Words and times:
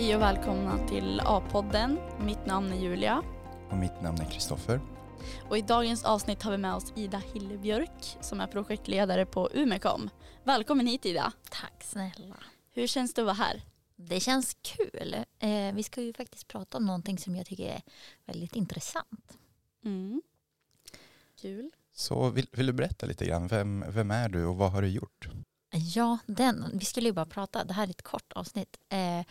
Hej 0.00 0.16
och 0.16 0.22
välkomna 0.22 0.88
till 0.88 1.20
A-podden. 1.24 1.98
Mitt 2.20 2.46
namn 2.46 2.72
är 2.72 2.76
Julia. 2.76 3.22
Och 3.70 3.76
mitt 3.76 4.02
namn 4.02 4.20
är 4.20 4.24
Kristoffer. 4.24 4.80
Och 5.48 5.58
i 5.58 5.62
dagens 5.62 6.04
avsnitt 6.04 6.42
har 6.42 6.50
vi 6.50 6.58
med 6.58 6.74
oss 6.74 6.92
Ida 6.96 7.22
Hillebjörk 7.32 8.16
som 8.20 8.40
är 8.40 8.46
projektledare 8.46 9.26
på 9.26 9.50
Umekom. 9.52 10.10
Välkommen 10.44 10.86
hit 10.86 11.06
Ida. 11.06 11.32
Tack 11.50 11.84
snälla. 11.84 12.36
Hur 12.72 12.86
känns 12.86 13.14
det 13.14 13.22
att 13.22 13.26
vara 13.26 13.34
här? 13.34 13.62
Det 13.96 14.20
känns 14.20 14.56
kul. 14.62 15.16
Eh, 15.38 15.74
vi 15.74 15.82
ska 15.82 16.02
ju 16.02 16.12
faktiskt 16.12 16.48
prata 16.48 16.78
om 16.78 16.86
någonting 16.86 17.18
som 17.18 17.36
jag 17.36 17.46
tycker 17.46 17.68
är 17.68 17.82
väldigt 18.26 18.56
intressant. 18.56 19.38
Mm. 19.84 20.22
Kul. 21.40 21.70
Så 21.92 22.30
vill, 22.30 22.46
vill, 22.52 22.66
du 22.66 22.72
berätta 22.72 23.06
lite 23.06 23.26
grann, 23.26 23.48
vem, 23.48 23.84
vem 23.88 24.10
är 24.10 24.28
du 24.28 24.44
och 24.46 24.56
vad 24.56 24.72
har 24.72 24.82
du 24.82 24.88
gjort? 24.88 25.28
Ja, 25.80 26.18
den, 26.26 26.70
vi 26.74 26.84
skulle 26.84 27.08
ju 27.08 27.12
bara 27.12 27.26
prata, 27.26 27.64
det 27.64 27.72
här 27.72 27.86
är 27.86 27.90
ett 27.90 28.02
kort 28.02 28.32
avsnitt. 28.32 28.76
Eh, 28.88 29.24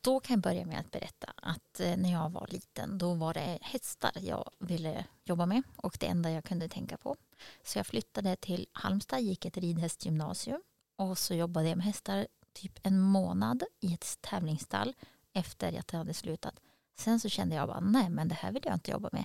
då 0.00 0.20
kan 0.20 0.34
jag 0.34 0.42
börja 0.42 0.66
med 0.66 0.80
att 0.80 0.90
berätta 0.90 1.32
att 1.36 1.80
eh, 1.80 1.96
när 1.96 2.12
jag 2.12 2.30
var 2.30 2.46
liten 2.50 2.98
då 2.98 3.14
var 3.14 3.34
det 3.34 3.58
hästar 3.62 4.12
jag 4.20 4.50
ville 4.58 5.04
jobba 5.24 5.46
med 5.46 5.62
och 5.76 5.96
det 6.00 6.06
enda 6.06 6.30
jag 6.30 6.44
kunde 6.44 6.68
tänka 6.68 6.96
på. 6.96 7.16
Så 7.62 7.78
jag 7.78 7.86
flyttade 7.86 8.36
till 8.36 8.66
Halmstad, 8.72 9.20
gick 9.20 9.44
ett 9.44 9.56
ridhästgymnasium 9.56 10.62
och 10.96 11.18
så 11.18 11.34
jobbade 11.34 11.68
jag 11.68 11.76
med 11.76 11.86
hästar 11.86 12.26
typ 12.52 12.78
en 12.82 13.00
månad 13.00 13.62
i 13.80 13.94
ett 13.94 14.18
tävlingsstall 14.20 14.94
efter 15.32 15.78
att 15.78 15.92
jag 15.92 15.98
hade 15.98 16.14
slutat. 16.14 16.60
Sen 16.96 17.20
så 17.20 17.28
kände 17.28 17.56
jag 17.56 17.68
bara 17.68 17.80
nej 17.80 18.08
men 18.08 18.28
det 18.28 18.34
här 18.34 18.52
vill 18.52 18.62
jag 18.64 18.74
inte 18.74 18.90
jobba 18.90 19.08
med. 19.12 19.24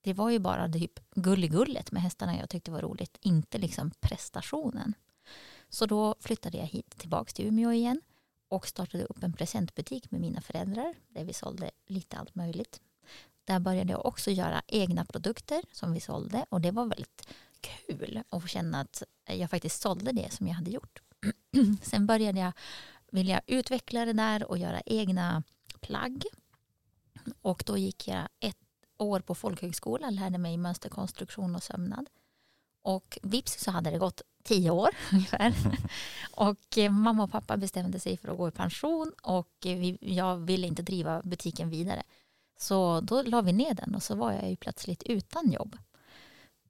Det 0.00 0.12
var 0.12 0.30
ju 0.30 0.38
bara 0.38 0.68
typ 0.68 1.00
gulligullet 1.14 1.92
med 1.92 2.02
hästarna 2.02 2.38
jag 2.38 2.50
tyckte 2.50 2.70
var 2.70 2.80
roligt, 2.80 3.18
inte 3.20 3.58
liksom 3.58 3.90
prestationen. 4.00 4.94
Så 5.70 5.86
då 5.86 6.14
flyttade 6.20 6.58
jag 6.58 6.66
hit 6.66 6.98
tillbaka 6.98 7.32
till 7.32 7.46
Umeå 7.46 7.72
igen 7.72 8.00
och 8.48 8.66
startade 8.66 9.04
upp 9.04 9.22
en 9.22 9.32
presentbutik 9.32 10.10
med 10.10 10.20
mina 10.20 10.40
föräldrar 10.40 10.94
där 11.08 11.24
vi 11.24 11.32
sålde 11.32 11.70
lite 11.86 12.16
allt 12.16 12.34
möjligt. 12.34 12.80
Där 13.44 13.58
började 13.58 13.92
jag 13.92 14.06
också 14.06 14.30
göra 14.30 14.62
egna 14.66 15.04
produkter 15.04 15.62
som 15.72 15.92
vi 15.92 16.00
sålde 16.00 16.46
och 16.48 16.60
det 16.60 16.70
var 16.70 16.86
väldigt 16.86 17.28
kul 17.60 18.22
att 18.28 18.50
känna 18.50 18.80
att 18.80 19.02
jag 19.24 19.50
faktiskt 19.50 19.82
sålde 19.82 20.12
det 20.12 20.32
som 20.32 20.46
jag 20.46 20.54
hade 20.54 20.70
gjort. 20.70 21.02
Sen 21.82 22.06
började 22.06 22.40
jag 22.40 22.52
vilja 23.12 23.40
utveckla 23.46 24.04
det 24.04 24.12
där 24.12 24.44
och 24.50 24.58
göra 24.58 24.80
egna 24.86 25.42
plagg. 25.80 26.24
Och 27.42 27.62
då 27.66 27.76
gick 27.76 28.08
jag 28.08 28.28
ett 28.40 28.56
år 28.96 29.20
på 29.20 29.34
folkhögskola, 29.34 30.10
lärde 30.10 30.38
mig 30.38 30.56
mönsterkonstruktion 30.56 31.56
och 31.56 31.62
sömnad. 31.62 32.10
Och 32.82 33.18
vips 33.22 33.64
så 33.64 33.70
hade 33.70 33.90
det 33.90 33.98
gått 33.98 34.22
tio 34.42 34.70
år 34.70 34.90
ungefär. 35.12 35.54
och 36.34 36.78
eh, 36.78 36.92
mamma 36.92 37.22
och 37.22 37.32
pappa 37.32 37.56
bestämde 37.56 38.00
sig 38.00 38.16
för 38.16 38.28
att 38.28 38.38
gå 38.38 38.48
i 38.48 38.50
pension 38.52 39.12
och 39.22 39.56
vi, 39.62 39.98
jag 40.00 40.36
ville 40.36 40.66
inte 40.66 40.82
driva 40.82 41.22
butiken 41.22 41.70
vidare. 41.70 42.02
Så 42.60 43.00
då 43.00 43.22
la 43.22 43.40
vi 43.40 43.52
ner 43.52 43.74
den 43.74 43.94
och 43.94 44.02
så 44.02 44.14
var 44.14 44.32
jag 44.32 44.50
ju 44.50 44.56
plötsligt 44.56 45.02
utan 45.02 45.52
jobb. 45.52 45.76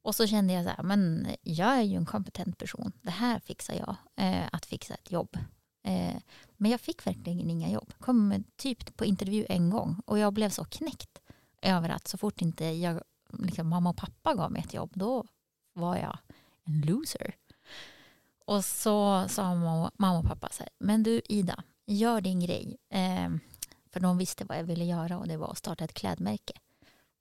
Och 0.02 0.14
så 0.14 0.26
kände 0.26 0.52
jag 0.52 0.64
så 0.64 0.70
här, 0.70 0.82
men 0.82 1.28
jag 1.42 1.78
är 1.78 1.82
ju 1.82 1.96
en 1.96 2.06
kompetent 2.06 2.58
person. 2.58 2.92
Det 3.02 3.10
här 3.10 3.38
fixar 3.38 3.74
jag, 3.74 3.96
eh, 4.16 4.48
att 4.52 4.66
fixa 4.66 4.94
ett 4.94 5.12
jobb. 5.12 5.38
Eh, 5.82 6.16
men 6.56 6.70
jag 6.70 6.80
fick 6.80 7.06
verkligen 7.06 7.50
inga 7.50 7.70
jobb. 7.70 7.92
Kom 7.98 8.44
typ 8.56 8.96
på 8.96 9.04
intervju 9.04 9.46
en 9.48 9.70
gång 9.70 10.02
och 10.06 10.18
jag 10.18 10.32
blev 10.32 10.50
så 10.50 10.64
knäckt 10.64 11.20
över 11.62 11.88
att 11.88 12.08
så 12.08 12.18
fort 12.18 12.42
inte 12.42 12.64
jag, 12.64 13.02
liksom, 13.32 13.68
mamma 13.68 13.90
och 13.90 13.96
pappa 13.96 14.34
gav 14.34 14.52
mig 14.52 14.62
ett 14.62 14.74
jobb, 14.74 14.90
då 14.94 15.26
var 15.72 15.96
jag 15.96 16.18
en 16.64 16.80
loser. 16.80 17.34
Och 18.50 18.64
så 18.64 19.28
sa 19.28 19.54
mamma 19.54 20.18
och 20.18 20.24
pappa 20.24 20.48
så 20.52 20.62
här, 20.62 20.70
men 20.78 21.02
du 21.02 21.20
Ida, 21.28 21.64
gör 21.86 22.20
din 22.20 22.40
grej. 22.40 22.76
Eh, 22.88 23.30
för 23.92 24.00
de 24.00 24.18
visste 24.18 24.44
vad 24.44 24.58
jag 24.58 24.64
ville 24.64 24.84
göra 24.84 25.18
och 25.18 25.28
det 25.28 25.36
var 25.36 25.50
att 25.50 25.58
starta 25.58 25.84
ett 25.84 25.94
klädmärke. 25.94 26.52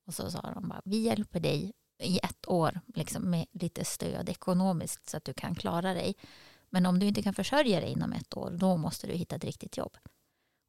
Och 0.06 0.14
så 0.14 0.32
sa 0.32 0.42
de 0.42 0.70
bara, 0.70 0.82
vi 0.86 0.98
hjälper 0.98 1.40
dig 1.40 1.74
i 2.04 2.18
ett 2.18 2.48
år 2.48 2.80
liksom, 2.96 3.30
med 3.30 3.46
lite 3.52 3.86
stöd 3.86 4.30
ekonomiskt 4.30 5.10
så 5.10 5.18
att 5.18 5.24
du 5.24 5.34
kan 5.34 5.56
klara 5.56 5.94
dig. 5.94 6.16
Men 6.70 6.86
om 6.86 7.00
du 7.00 7.06
inte 7.06 7.24
kan 7.24 7.34
försörja 7.34 7.80
dig 7.80 7.92
inom 7.92 8.14
ett 8.14 8.38
år, 8.38 8.52
då 8.52 8.78
måste 8.78 9.08
du 9.08 9.14
hitta 9.14 9.36
ett 9.36 9.44
riktigt 9.44 9.78
jobb. 9.78 9.98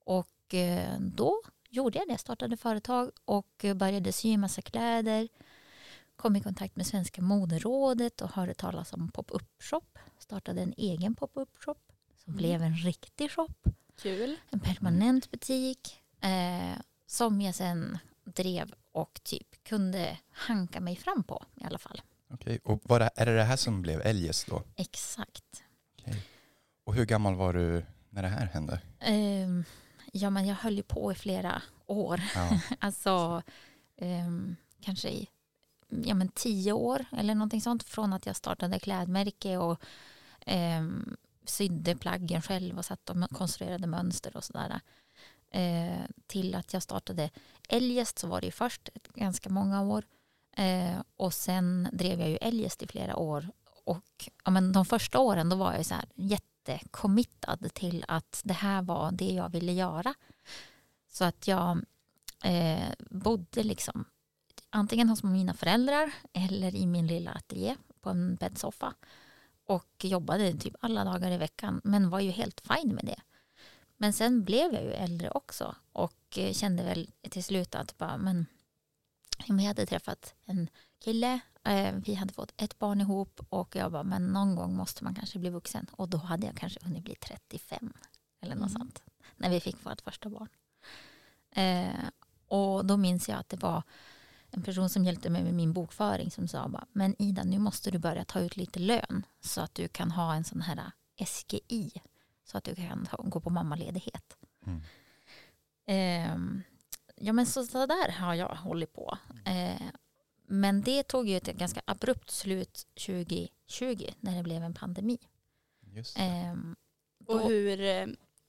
Och 0.05 0.55
eh, 0.55 1.01
då 1.01 1.43
gjorde 1.71 1.99
jag 1.99 2.09
det, 2.09 2.19
startade 2.19 2.57
företag 2.57 3.11
och 3.25 3.65
började 3.75 4.13
sy 4.13 4.33
en 4.33 4.41
massa 4.41 4.63
kläder 4.63 5.29
kom 6.21 6.37
i 6.37 6.41
kontakt 6.41 6.77
med 6.77 6.87
Svenska 6.87 7.23
moderrådet 7.23 8.21
och 8.21 8.31
hörde 8.33 8.55
talas 8.55 8.93
om 8.93 9.09
pop-up 9.09 9.43
shop. 9.59 9.83
Startade 10.19 10.63
en 10.63 10.75
egen 10.77 11.15
pop-up 11.15 11.49
shop 11.55 11.77
som 12.25 12.33
mm. 12.33 12.37
blev 12.37 12.63
en 12.63 12.77
riktig 12.77 13.31
shop. 13.31 13.55
Kul. 14.03 14.37
En 14.51 14.61
permanent 14.61 15.31
butik 15.31 16.03
eh, 16.21 16.81
som 17.07 17.41
jag 17.41 17.55
sen 17.55 17.99
drev 18.25 18.75
och 18.93 19.21
typ 19.23 19.65
kunde 19.65 20.19
hanka 20.31 20.81
mig 20.81 20.97
fram 20.97 21.23
på 21.23 21.45
i 21.55 21.65
alla 21.65 21.79
fall. 21.79 22.03
Okej, 22.31 22.61
och 22.65 22.81
var 22.85 22.99
det, 22.99 23.11
är 23.17 23.27
det 23.27 23.37
det 23.37 23.45
här 23.45 23.57
som 23.57 23.83
blev 23.83 24.01
Eljest 24.01 24.47
då? 24.47 24.63
Exakt. 24.77 25.63
Okej. 25.99 26.27
Och 26.85 26.95
hur 26.95 27.05
gammal 27.05 27.35
var 27.35 27.53
du 27.53 27.85
när 28.11 28.23
det 28.23 28.29
här 28.29 28.47
hände? 28.47 28.81
Eh, 29.01 29.49
ja, 30.13 30.31
men 30.31 30.47
jag 30.47 30.55
höll 30.55 30.77
ju 30.77 30.83
på 30.83 31.13
i 31.13 31.15
flera 31.15 31.63
år. 31.87 32.23
Ja. 32.35 32.61
alltså, 32.79 33.43
eh, 33.97 34.31
kanske 34.81 35.09
i 35.09 35.29
ja, 36.05 36.15
men 36.15 36.29
tio 36.29 36.73
år 36.73 37.05
eller 37.13 37.35
någonting 37.35 37.61
sånt 37.61 37.83
från 37.83 38.13
att 38.13 38.27
jag 38.27 38.37
startade 38.37 38.79
klädmärke 38.79 39.57
och 39.57 39.81
eh, 40.41 40.87
sydde 41.45 41.97
plaggen 41.97 42.43
själv 42.43 42.79
och 42.79 42.85
satt 42.85 43.11
och 43.11 43.31
konstruerade 43.31 43.87
mönster 43.87 44.37
och 44.37 44.45
sådär. 44.45 44.81
Eh, 45.51 46.01
till 46.27 46.55
att 46.55 46.73
jag 46.73 46.83
startade 46.83 47.31
Eljest 47.69 48.19
så 48.19 48.27
var 48.27 48.41
det 48.41 48.47
ju 48.47 48.53
först 48.53 48.89
ganska 49.15 49.51
många 49.51 49.83
år 49.83 50.05
eh, 50.57 51.01
och 51.17 51.35
sen 51.35 51.89
drev 51.93 52.21
jag 52.21 52.31
ju 52.31 52.37
Eljest 52.37 52.83
i 52.83 52.87
flera 52.87 53.17
år 53.17 53.51
och 53.85 54.31
ja, 54.45 54.51
men 54.51 54.73
de 54.73 54.85
första 54.85 55.19
åren 55.19 55.49
då 55.49 55.57
var 55.57 55.75
jag 55.75 55.87
så 55.87 55.95
här 55.95 56.05
jättekommittad 56.15 57.75
till 57.75 58.05
att 58.09 58.41
det 58.45 58.55
här 58.55 58.83
var 58.83 59.13
det 59.13 59.33
jag 59.33 59.49
ville 59.49 59.73
göra. 59.73 60.15
Så 61.09 61.25
att 61.25 61.49
jag 61.49 61.85
eh, 62.45 62.89
bodde 63.11 63.63
liksom 63.63 64.05
antingen 64.71 65.09
hos 65.09 65.23
mina 65.23 65.55
föräldrar 65.55 66.13
eller 66.33 66.75
i 66.75 66.87
min 66.87 67.07
lilla 67.07 67.31
ateljé 67.31 67.77
på 68.01 68.11
en 68.11 68.37
bäddsoffa 68.37 68.95
och 69.65 70.05
jobbade 70.05 70.53
typ 70.53 70.75
alla 70.81 71.05
dagar 71.05 71.31
i 71.31 71.37
veckan 71.37 71.81
men 71.85 72.11
var 72.11 72.21
ju 72.21 72.31
helt 72.31 72.61
fin 72.61 72.95
med 72.95 73.05
det. 73.05 73.21
Men 73.97 74.13
sen 74.13 74.45
blev 74.45 74.75
jag 74.75 74.83
ju 74.83 74.93
äldre 74.93 75.31
också 75.31 75.77
och 75.93 76.39
kände 76.53 76.83
väl 76.83 77.11
till 77.31 77.45
slut 77.45 77.75
att 77.75 77.99
bara, 77.99 78.17
men 78.17 78.47
jag 79.47 79.57
hade 79.57 79.87
träffat 79.87 80.35
en 80.45 80.69
kille, 80.99 81.41
eh, 81.65 81.95
vi 82.05 82.15
hade 82.15 82.33
fått 82.33 82.53
ett 82.57 82.79
barn 82.79 83.01
ihop 83.01 83.41
och 83.49 83.77
jag 83.77 83.93
bara, 83.93 84.03
men 84.03 84.27
någon 84.27 84.55
gång 84.55 84.77
måste 84.77 85.05
man 85.05 85.15
kanske 85.15 85.39
bli 85.39 85.51
vuxen 85.51 85.87
och 85.93 86.09
då 86.09 86.19
hade 86.19 86.47
jag 86.47 86.57
kanske 86.57 86.81
hunnit 86.83 87.05
bli 87.05 87.15
35 87.15 87.93
eller 88.41 88.55
något 88.55 88.71
mm. 88.71 88.79
sånt 88.79 89.03
när 89.37 89.51
vi 89.51 89.61
fick 89.61 89.87
vårt 89.87 90.01
första 90.01 90.29
barn. 90.29 90.49
Eh, 91.51 92.05
och 92.47 92.87
då 92.87 92.97
minns 92.97 93.29
jag 93.29 93.39
att 93.39 93.49
det 93.49 93.57
var 93.57 93.83
en 94.51 94.63
person 94.63 94.89
som 94.89 95.05
hjälpte 95.05 95.31
mig 95.31 95.45
med 95.45 95.55
min 95.55 95.73
bokföring 95.73 96.31
som 96.31 96.49
sa 96.49 96.69
bara, 96.69 96.87
men 96.93 97.23
Ida 97.23 97.45
nu 97.45 97.59
måste 97.59 97.91
du 97.91 97.99
börja 97.99 98.25
ta 98.25 98.41
ut 98.41 98.57
lite 98.57 98.79
lön 98.79 99.27
så 99.41 99.61
att 99.61 99.75
du 99.75 99.89
kan 99.89 100.11
ha 100.11 100.35
en 100.35 100.45
sån 100.45 100.61
här 100.61 100.91
SGI 101.27 101.91
så 102.45 102.59
att 102.59 102.65
du 102.65 102.75
kan 102.75 103.09
gå 103.25 103.41
på 103.41 103.51
mammaledighet. 103.51 104.37
Mm. 104.67 104.81
Eh, 105.87 106.63
ja 107.17 107.33
men 107.33 107.47
så, 107.47 107.67
så 107.67 107.87
där 107.87 108.13
har 108.13 108.35
jag 108.35 108.49
hållit 108.49 108.93
på. 108.93 109.19
Eh, 109.45 109.83
men 110.47 110.83
det 110.83 111.03
tog 111.03 111.29
ju 111.29 111.37
ett 111.37 111.47
ganska 111.47 111.83
abrupt 111.85 112.31
slut 112.31 112.87
2020 113.07 114.11
när 114.21 114.37
det 114.37 114.43
blev 114.43 114.63
en 114.63 114.75
pandemi. 114.75 115.19
Eh, 116.17 116.55
och 117.27 117.41
hur, 117.41 117.77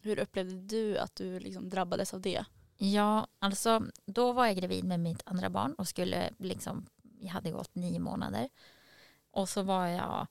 hur 0.02 0.20
upplevde 0.20 0.56
du 0.56 0.98
att 0.98 1.16
du 1.16 1.40
liksom 1.40 1.70
drabbades 1.70 2.14
av 2.14 2.22
det? 2.22 2.46
Ja, 2.84 3.28
alltså 3.40 3.82
då 4.06 4.32
var 4.32 4.46
jag 4.46 4.56
gravid 4.56 4.84
med 4.84 5.00
mitt 5.00 5.22
andra 5.26 5.50
barn 5.50 5.74
och 5.74 5.88
skulle 5.88 6.30
liksom, 6.38 6.86
jag 7.20 7.30
hade 7.30 7.52
gått 7.52 7.76
nio 7.76 8.00
månader. 8.00 8.50
Och 9.32 9.50
så 9.50 9.64
var 9.64 9.88
jag 9.88 10.28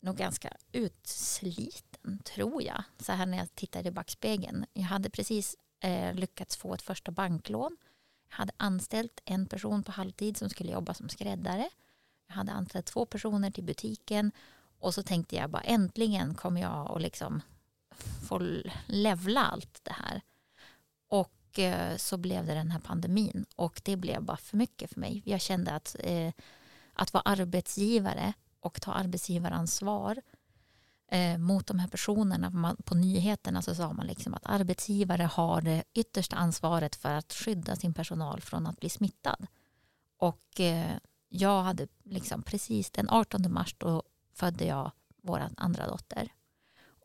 nog 0.00 0.16
ganska 0.16 0.56
utsliten, 0.72 2.18
tror 2.18 2.62
jag. 2.62 2.82
Så 2.98 3.12
här 3.12 3.26
när 3.26 3.38
jag 3.38 3.54
tittade 3.54 3.88
i 3.88 3.92
backspegeln. 3.92 4.66
Jag 4.72 4.82
hade 4.82 5.10
precis 5.10 5.56
eh, 5.80 6.14
lyckats 6.14 6.56
få 6.56 6.74
ett 6.74 6.82
första 6.82 7.10
banklån. 7.10 7.76
Jag 8.28 8.36
hade 8.36 8.52
anställt 8.56 9.20
en 9.24 9.46
person 9.46 9.82
på 9.82 9.92
halvtid 9.92 10.36
som 10.36 10.50
skulle 10.50 10.72
jobba 10.72 10.94
som 10.94 11.08
skräddare. 11.08 11.68
Jag 12.26 12.34
hade 12.34 12.52
anställt 12.52 12.86
två 12.86 13.06
personer 13.06 13.50
till 13.50 13.64
butiken. 13.64 14.32
Och 14.78 14.94
så 14.94 15.02
tänkte 15.02 15.36
jag 15.36 15.50
bara 15.50 15.62
äntligen 15.62 16.34
kommer 16.34 16.60
jag 16.60 16.96
att 16.96 17.02
liksom 17.02 17.42
få 18.28 18.62
levla 18.86 19.44
allt 19.44 19.80
det 19.82 19.92
här. 19.92 20.20
Och 21.08 21.32
och 21.58 22.00
så 22.00 22.16
blev 22.16 22.46
det 22.46 22.54
den 22.54 22.70
här 22.70 22.80
pandemin 22.80 23.46
och 23.56 23.80
det 23.84 23.96
blev 23.96 24.22
bara 24.22 24.36
för 24.36 24.56
mycket 24.56 24.90
för 24.92 25.00
mig. 25.00 25.22
Jag 25.24 25.40
kände 25.40 25.74
att, 25.74 25.96
eh, 25.98 26.32
att 26.92 27.12
vara 27.12 27.22
arbetsgivare 27.22 28.32
och 28.60 28.80
ta 28.80 28.92
arbetsgivaransvar 28.92 30.22
eh, 31.08 31.38
mot 31.38 31.66
de 31.66 31.78
här 31.78 31.88
personerna. 31.88 32.50
Man, 32.50 32.76
på 32.76 32.94
nyheterna 32.94 33.62
så 33.62 33.74
sa 33.74 33.92
man 33.92 34.06
liksom 34.06 34.34
att 34.34 34.46
arbetsgivare 34.46 35.22
har 35.22 35.60
det 35.60 35.84
yttersta 35.94 36.36
ansvaret 36.36 36.96
för 36.96 37.14
att 37.14 37.32
skydda 37.32 37.76
sin 37.76 37.94
personal 37.94 38.40
från 38.40 38.66
att 38.66 38.80
bli 38.80 38.88
smittad. 38.88 39.46
Och 40.18 40.60
eh, 40.60 40.96
jag 41.28 41.62
hade 41.62 41.88
liksom 42.04 42.42
precis 42.42 42.90
den 42.90 43.08
18 43.10 43.52
mars 43.52 43.74
då 43.78 44.02
födde 44.32 44.64
jag 44.64 44.92
vår 45.22 45.42
andra 45.56 45.86
dotter. 45.86 46.32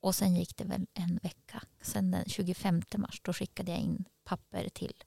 Och 0.01 0.15
sen 0.15 0.35
gick 0.35 0.57
det 0.57 0.63
väl 0.63 0.87
en 0.93 1.19
vecka. 1.23 1.63
Sen 1.81 2.11
den 2.11 2.25
25 2.27 2.81
mars 2.97 3.21
då 3.23 3.33
skickade 3.33 3.71
jag 3.71 3.79
in 3.79 4.05
papper 4.23 4.69
till 4.69 5.03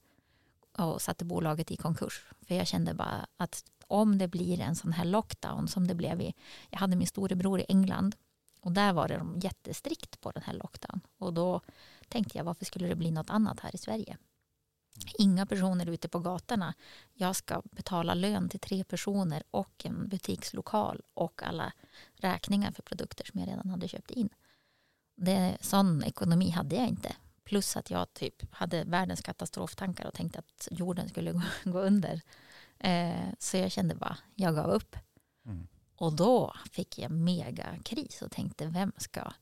och 0.72 1.02
satte 1.02 1.24
bolaget 1.24 1.70
i 1.70 1.76
konkurs. 1.76 2.26
För 2.46 2.54
jag 2.54 2.66
kände 2.66 2.94
bara 2.94 3.26
att 3.36 3.64
om 3.86 4.18
det 4.18 4.28
blir 4.28 4.60
en 4.60 4.76
sån 4.76 4.92
här 4.92 5.04
lockdown 5.04 5.68
som 5.68 5.86
det 5.86 5.94
blev 5.94 6.20
i, 6.20 6.34
jag 6.70 6.78
hade 6.78 6.96
min 6.96 7.06
storebror 7.06 7.60
i 7.60 7.64
England 7.68 8.16
och 8.60 8.72
där 8.72 8.92
var 8.92 9.08
det 9.08 9.16
de 9.16 9.38
jättestrikt 9.38 10.20
på 10.20 10.30
den 10.30 10.42
här 10.42 10.54
lockdown. 10.54 11.00
Och 11.18 11.34
då 11.34 11.60
tänkte 12.08 12.38
jag 12.38 12.44
varför 12.44 12.64
skulle 12.64 12.88
det 12.88 12.96
bli 12.96 13.10
något 13.10 13.30
annat 13.30 13.60
här 13.60 13.74
i 13.74 13.78
Sverige? 13.78 14.16
Inga 15.18 15.46
personer 15.46 15.88
ute 15.88 16.08
på 16.08 16.18
gatorna. 16.18 16.74
Jag 17.12 17.36
ska 17.36 17.62
betala 17.64 18.14
lön 18.14 18.48
till 18.48 18.60
tre 18.60 18.84
personer 18.84 19.42
och 19.50 19.86
en 19.86 20.08
butikslokal 20.08 21.00
och 21.14 21.42
alla 21.42 21.72
räkningar 22.14 22.72
för 22.72 22.82
produkter 22.82 23.24
som 23.24 23.40
jag 23.40 23.48
redan 23.48 23.70
hade 23.70 23.88
köpt 23.88 24.10
in. 24.10 24.28
Det, 25.14 25.56
sån 25.60 26.04
ekonomi 26.04 26.50
hade 26.50 26.76
jag 26.76 26.88
inte. 26.88 27.16
Plus 27.44 27.76
att 27.76 27.90
jag 27.90 28.14
typ 28.14 28.54
hade 28.54 28.84
världens 28.84 29.20
katastroftankar 29.20 30.06
och 30.06 30.14
tänkte 30.14 30.38
att 30.38 30.68
jorden 30.70 31.08
skulle 31.08 31.32
gå, 31.32 31.42
gå 31.64 31.80
under. 31.80 32.20
Eh, 32.78 33.28
så 33.38 33.56
jag 33.56 33.72
kände 33.72 33.94
bara, 33.94 34.18
jag 34.34 34.54
gav 34.54 34.70
upp. 34.70 34.96
Mm. 35.44 35.68
Och 35.96 36.12
då 36.12 36.54
fick 36.72 36.98
jag 36.98 37.10
megakris 37.10 38.22
och 38.22 38.30
tänkte, 38.30 38.66
vem 38.66 38.92
ska 38.96 39.32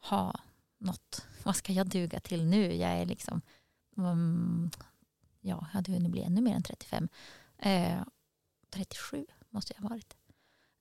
ha 0.00 0.40
något? 0.78 1.26
Vad 1.42 1.56
ska 1.56 1.72
jag 1.72 1.88
duga 1.88 2.20
till 2.20 2.44
nu? 2.44 2.74
Jag 2.74 2.90
är 2.90 3.06
liksom, 3.06 3.40
um, 3.96 4.70
ja, 5.40 5.50
jag 5.50 5.56
hade 5.56 5.92
hunnit 5.92 6.12
bli 6.12 6.22
ännu 6.22 6.40
mer 6.40 6.54
än 6.54 6.62
35. 6.62 7.08
Eh, 7.58 8.02
37 8.70 9.26
måste 9.50 9.74
jag 9.76 9.82
ha 9.82 9.88
varit. 9.88 10.16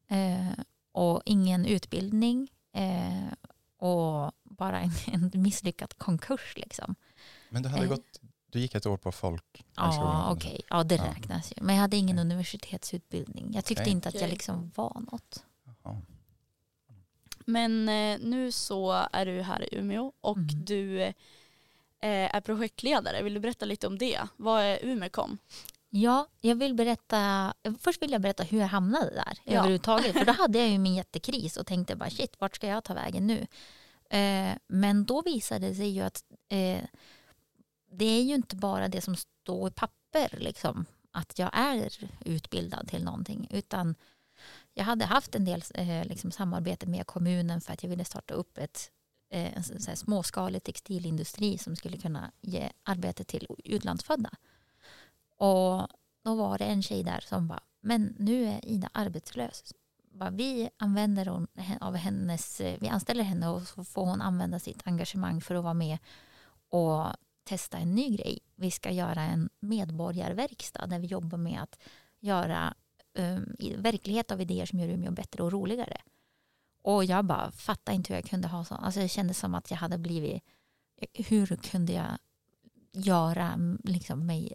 Eh, 0.07 0.63
och 0.92 1.22
ingen 1.25 1.66
utbildning. 1.66 2.51
Eh, 2.72 3.28
och 3.77 4.31
bara 4.44 4.81
en, 4.81 4.91
en 5.33 5.41
misslyckad 5.41 5.97
konkurs. 5.97 6.53
Liksom. 6.56 6.95
Men 7.50 7.63
du, 7.63 7.69
hade 7.69 7.83
eh. 7.83 7.89
gått, 7.89 8.19
du 8.51 8.59
gick 8.59 8.75
ett 8.75 8.85
år 8.85 8.97
på 8.97 9.12
folk? 9.12 9.65
Ja, 9.75 10.31
okej. 10.31 10.51
Okay. 10.51 10.62
Ja, 10.69 10.83
det 10.83 10.95
ja. 10.95 11.06
räknas 11.06 11.51
ju. 11.51 11.63
Men 11.63 11.75
jag 11.75 11.81
hade 11.81 11.97
ingen 11.97 12.15
okay. 12.15 12.25
universitetsutbildning. 12.25 13.51
Jag 13.53 13.65
tyckte 13.65 13.83
okay. 13.83 13.91
inte 13.91 14.09
att 14.09 14.21
jag 14.21 14.29
liksom 14.29 14.71
var 14.75 15.01
något. 15.12 15.44
Aha. 15.85 16.01
Men 17.45 17.89
eh, 17.89 18.19
nu 18.19 18.51
så 18.51 19.07
är 19.12 19.25
du 19.25 19.41
här 19.41 19.74
i 19.74 19.77
Umeå 19.77 20.13
och 20.21 20.38
mm. 20.38 20.65
du 20.65 21.01
eh, 21.01 21.13
är 22.35 22.41
projektledare. 22.41 23.23
Vill 23.23 23.33
du 23.33 23.39
berätta 23.39 23.65
lite 23.65 23.88
om 23.88 23.97
det? 23.97 24.19
Vad 24.38 24.63
är 24.63 24.80
Umekom? 24.85 25.38
Ja, 25.89 26.28
jag 26.42 26.56
vill 26.56 26.74
berätta. 26.74 27.54
Först 27.80 28.01
vill 28.01 28.12
jag 28.12 28.22
berätta 28.22 28.44
hur 28.44 28.60
jag 28.60 28.68
hamnade 28.68 29.10
där 29.10 29.38
ja. 29.44 29.54
överhuvudtaget. 29.54 30.13
För 30.13 30.25
då 30.25 30.31
hade 30.38 30.60
jag 30.60 30.69
ju 30.69 30.78
min 30.78 30.95
jättekris 30.95 31.57
och 31.57 31.68
tänkte 31.68 31.95
bara 31.95 32.10
shit, 32.10 32.36
vart 32.39 32.56
ska 32.56 32.68
jag 32.68 32.84
ta 32.84 32.94
vägen 32.94 33.28
nu? 33.28 33.48
Eh, 34.10 34.57
men 34.68 35.06
då 35.06 35.22
visade 35.22 35.68
det 35.68 35.75
sig 35.75 35.89
ju 35.89 36.01
att 36.01 36.24
eh, 36.50 36.81
det 37.92 38.06
är 38.06 38.24
ju 38.24 38.36
inte 38.36 38.56
bara 38.56 38.88
det 38.88 39.01
som 39.01 39.16
står 39.16 39.68
i 39.68 39.72
papper, 39.72 40.38
liksom, 40.38 40.86
att 41.12 41.39
jag 41.39 41.50
är 41.54 41.94
utbildad 42.25 42.88
till 42.88 43.04
någonting, 43.04 43.48
utan 43.51 43.95
jag 44.74 44.83
hade 44.83 45.06
haft 45.06 45.36
en 45.36 45.45
del 45.45 45.63
eh, 45.74 46.06
liksom, 46.06 46.31
samarbete 46.31 46.88
med 46.88 47.07
kommunen 47.07 47.62
för 47.62 47.74
att 47.74 47.83
jag 47.83 47.90
ville 47.90 48.06
starta 48.06 48.33
upp 48.33 48.57
ett 48.57 48.92
en 49.30 49.63
så 49.63 49.95
småskalig 49.95 50.63
textilindustri 50.63 51.57
som 51.57 51.75
skulle 51.75 51.98
kunna 51.98 52.31
ge 52.42 52.72
arbete 52.83 53.24
till 53.24 53.48
utlandsfödda. 53.63 54.30
Och 55.38 55.88
då 56.24 56.36
var 56.36 56.57
det 56.57 56.66
en 56.66 56.84
tjej 56.84 57.04
där 57.04 57.19
som 57.19 57.48
bara, 57.48 57.63
men 57.81 58.16
nu 58.19 58.45
är 58.45 58.66
Ida 58.66 58.89
arbetslös. 58.94 59.74
Bara, 60.12 60.30
vi 60.30 60.69
använder 60.78 61.25
hon, 61.25 61.48
av 61.81 61.95
hennes, 61.95 62.62
eh, 62.62 62.78
vi 62.80 62.88
anställer 62.88 63.24
henne 63.24 63.50
och 63.50 63.62
så 63.62 63.84
får 63.84 64.06
hon 64.06 64.22
använda 64.22 64.60
sitt 64.60 64.88
engagemang 64.88 65.42
för 65.42 65.56
att 65.56 65.63
vara 65.63 65.74
med 65.74 65.98
och 66.69 67.07
testa 67.44 67.78
en 67.78 67.95
ny 67.95 68.18
grej. 68.18 68.39
Vi 68.56 68.72
ska 68.72 68.92
göra 68.92 69.22
en 69.22 69.50
medborgarverkstad 69.60 70.88
där 70.88 71.00
vi 71.00 71.07
jobbar 71.07 71.38
med 71.38 71.62
att 71.62 71.80
göra 72.19 72.74
um, 73.18 73.56
verklighet 73.78 74.31
av 74.31 74.42
idéer 74.42 74.66
som 74.66 74.80
gör 74.80 74.88
Umeå 74.88 75.12
bättre 75.12 75.44
och 75.44 75.51
roligare. 75.51 75.98
Och 76.83 77.06
jag 77.06 77.25
bara 77.25 77.51
fattade 77.51 77.95
inte 77.95 78.13
hur 78.13 78.18
jag 78.18 78.30
kunde 78.30 78.48
ha 78.48 78.66
så. 78.66 78.75
Alltså 78.75 79.00
det 79.00 79.07
kändes 79.07 79.40
som 79.40 79.56
att 79.56 79.72
jag 79.72 79.78
hade 79.78 79.98
blivit, 79.98 80.44
hur 81.13 81.56
kunde 81.56 81.94
jag 81.94 82.18
göra 82.97 83.59
liksom 83.83 84.25
mig 84.25 84.53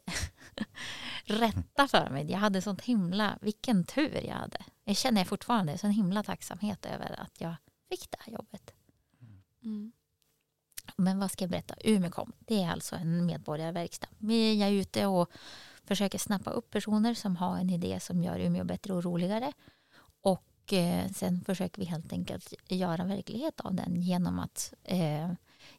rätta 1.25 1.89
för 1.89 2.11
mig. 2.11 2.31
Jag 2.31 2.39
hade 2.39 2.63
sånt 2.63 2.81
himla, 2.81 3.39
vilken 3.41 3.85
tur 3.85 4.27
jag 4.27 4.35
hade. 4.35 4.65
Jag 4.85 4.97
känner 4.97 5.25
fortfarande 5.25 5.79
sån 5.79 5.91
himla 5.91 6.23
tacksamhet 6.23 6.87
över 6.87 7.21
att 7.21 7.41
jag 7.41 7.55
fick 7.91 8.11
det 8.11 8.19
här 8.21 8.33
jobbet. 8.33 8.75
Mm. 9.65 9.93
Men 10.97 11.19
vad 11.19 11.31
ska 11.31 11.45
jag 11.45 11.51
berätta? 11.51 11.75
Umekom, 11.85 12.33
det 12.39 12.63
är 12.63 12.71
alltså 12.71 12.97
en 12.97 13.27
medborgarverkstad. 13.27 14.09
Jag 14.19 14.69
är 14.69 14.73
ute 14.73 15.07
och 15.07 15.31
försöker 15.85 16.19
snappa 16.19 16.51
upp 16.51 16.71
personer 16.71 17.15
som 17.15 17.37
har 17.37 17.59
en 17.59 17.71
idé 17.71 18.01
som 18.01 18.23
gör 18.23 18.39
Umeå 18.39 18.65
bättre 18.65 18.95
och 18.95 19.05
roligare. 19.05 19.53
Och 20.23 20.73
eh, 20.73 21.11
sen 21.11 21.41
försöker 21.41 21.81
vi 21.81 21.87
helt 21.87 22.13
enkelt 22.13 22.55
göra 22.69 23.05
verklighet 23.05 23.61
av 23.61 23.75
den 23.75 23.97
genom 23.97 24.39
att 24.39 24.75
eh, 24.85 25.31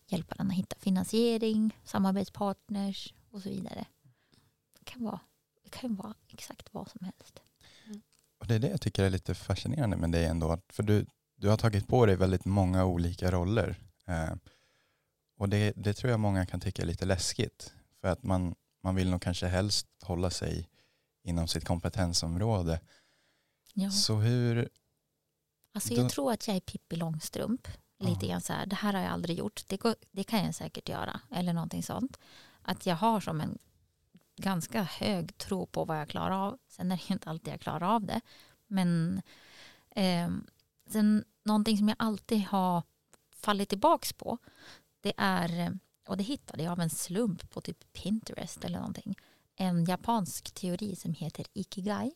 hjälpa 0.07 0.35
den 0.35 0.47
att 0.47 0.57
hitta 0.57 0.75
finansiering, 0.79 1.77
samarbetspartners 1.83 3.13
och 3.31 3.41
så 3.41 3.49
vidare. 3.49 3.85
Det 4.79 4.85
kan 4.85 5.03
vara, 5.03 5.19
det 5.63 5.69
kan 5.69 5.95
vara 5.95 6.13
exakt 6.27 6.73
vad 6.73 6.89
som 6.89 7.05
helst. 7.05 7.41
Mm. 7.85 8.01
Och 8.39 8.47
det 8.47 8.55
är 8.55 8.59
det 8.59 8.69
jag 8.69 8.81
tycker 8.81 9.03
är 9.03 9.09
lite 9.09 9.35
fascinerande 9.35 9.97
med 9.97 10.11
dig 10.11 10.25
ändå. 10.25 10.57
För 10.69 10.83
du, 10.83 11.05
du 11.35 11.49
har 11.49 11.57
tagit 11.57 11.87
på 11.87 12.05
dig 12.05 12.15
väldigt 12.15 12.45
många 12.45 12.85
olika 12.85 13.31
roller. 13.31 13.79
Eh, 14.05 14.33
och 15.37 15.49
det, 15.49 15.73
det 15.75 15.93
tror 15.93 16.11
jag 16.11 16.19
många 16.19 16.45
kan 16.45 16.59
tycka 16.59 16.81
är 16.81 16.85
lite 16.85 17.05
läskigt. 17.05 17.73
För 18.01 18.07
att 18.07 18.23
man, 18.23 18.55
man 18.83 18.95
vill 18.95 19.09
nog 19.09 19.21
kanske 19.21 19.47
helst 19.47 19.87
hålla 20.01 20.29
sig 20.29 20.69
inom 21.23 21.47
sitt 21.47 21.65
kompetensområde. 21.65 22.79
Ja. 23.73 23.91
Så 23.91 24.15
hur... 24.15 24.69
Alltså 25.73 25.93
jag 25.93 26.05
då, 26.05 26.09
tror 26.09 26.31
att 26.31 26.47
jag 26.47 26.55
är 26.55 26.59
Pippi 26.59 26.95
Långstrump 26.95 27.67
lite 28.03 28.27
grann 28.27 28.41
så 28.41 28.53
här, 28.53 28.65
det 28.65 28.75
här 28.75 28.93
har 28.93 29.01
jag 29.01 29.11
aldrig 29.11 29.37
gjort, 29.37 29.63
det, 29.67 29.77
går, 29.77 29.95
det 30.11 30.23
kan 30.23 30.45
jag 30.45 30.55
säkert 30.55 30.89
göra, 30.89 31.19
eller 31.31 31.53
någonting 31.53 31.83
sånt. 31.83 32.19
Att 32.61 32.85
jag 32.85 32.95
har 32.95 33.19
som 33.19 33.41
en 33.41 33.57
ganska 34.35 34.83
hög 34.83 35.37
tro 35.37 35.65
på 35.65 35.85
vad 35.85 35.99
jag 35.99 36.09
klarar 36.09 36.47
av. 36.47 36.57
Sen 36.67 36.91
är 36.91 36.97
det 37.07 37.13
inte 37.13 37.29
alltid 37.29 37.53
jag 37.53 37.61
klarar 37.61 37.95
av 37.95 38.05
det. 38.05 38.21
Men 38.67 39.21
eh, 39.95 40.29
sen, 40.89 41.23
någonting 41.43 41.77
som 41.77 41.87
jag 41.87 41.97
alltid 41.99 42.41
har 42.41 42.83
fallit 43.35 43.69
tillbaks 43.69 44.13
på, 44.13 44.37
det 45.01 45.13
är, 45.17 45.79
och 46.07 46.17
det 46.17 46.23
hittade 46.23 46.63
jag 46.63 46.71
av 46.71 46.79
en 46.79 46.89
slump 46.89 47.49
på 47.49 47.61
typ 47.61 47.93
Pinterest 47.93 48.65
eller 48.65 48.77
någonting, 48.77 49.15
en 49.55 49.85
japansk 49.85 50.51
teori 50.51 50.95
som 50.95 51.13
heter 51.13 51.45
Ikigai. 51.53 52.11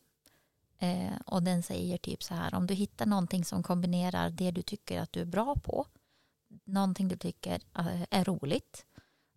Eh, 0.78 1.16
och 1.26 1.42
den 1.42 1.62
säger 1.62 1.98
typ 1.98 2.22
så 2.22 2.34
här, 2.34 2.54
om 2.54 2.66
du 2.66 2.74
hittar 2.74 3.06
någonting 3.06 3.44
som 3.44 3.62
kombinerar 3.62 4.30
det 4.30 4.50
du 4.50 4.62
tycker 4.62 5.00
att 5.00 5.12
du 5.12 5.20
är 5.20 5.26
bra 5.26 5.56
på, 5.56 5.86
någonting 6.64 7.08
du 7.08 7.16
tycker 7.16 7.60
eh, 7.78 8.02
är 8.10 8.24
roligt, 8.24 8.86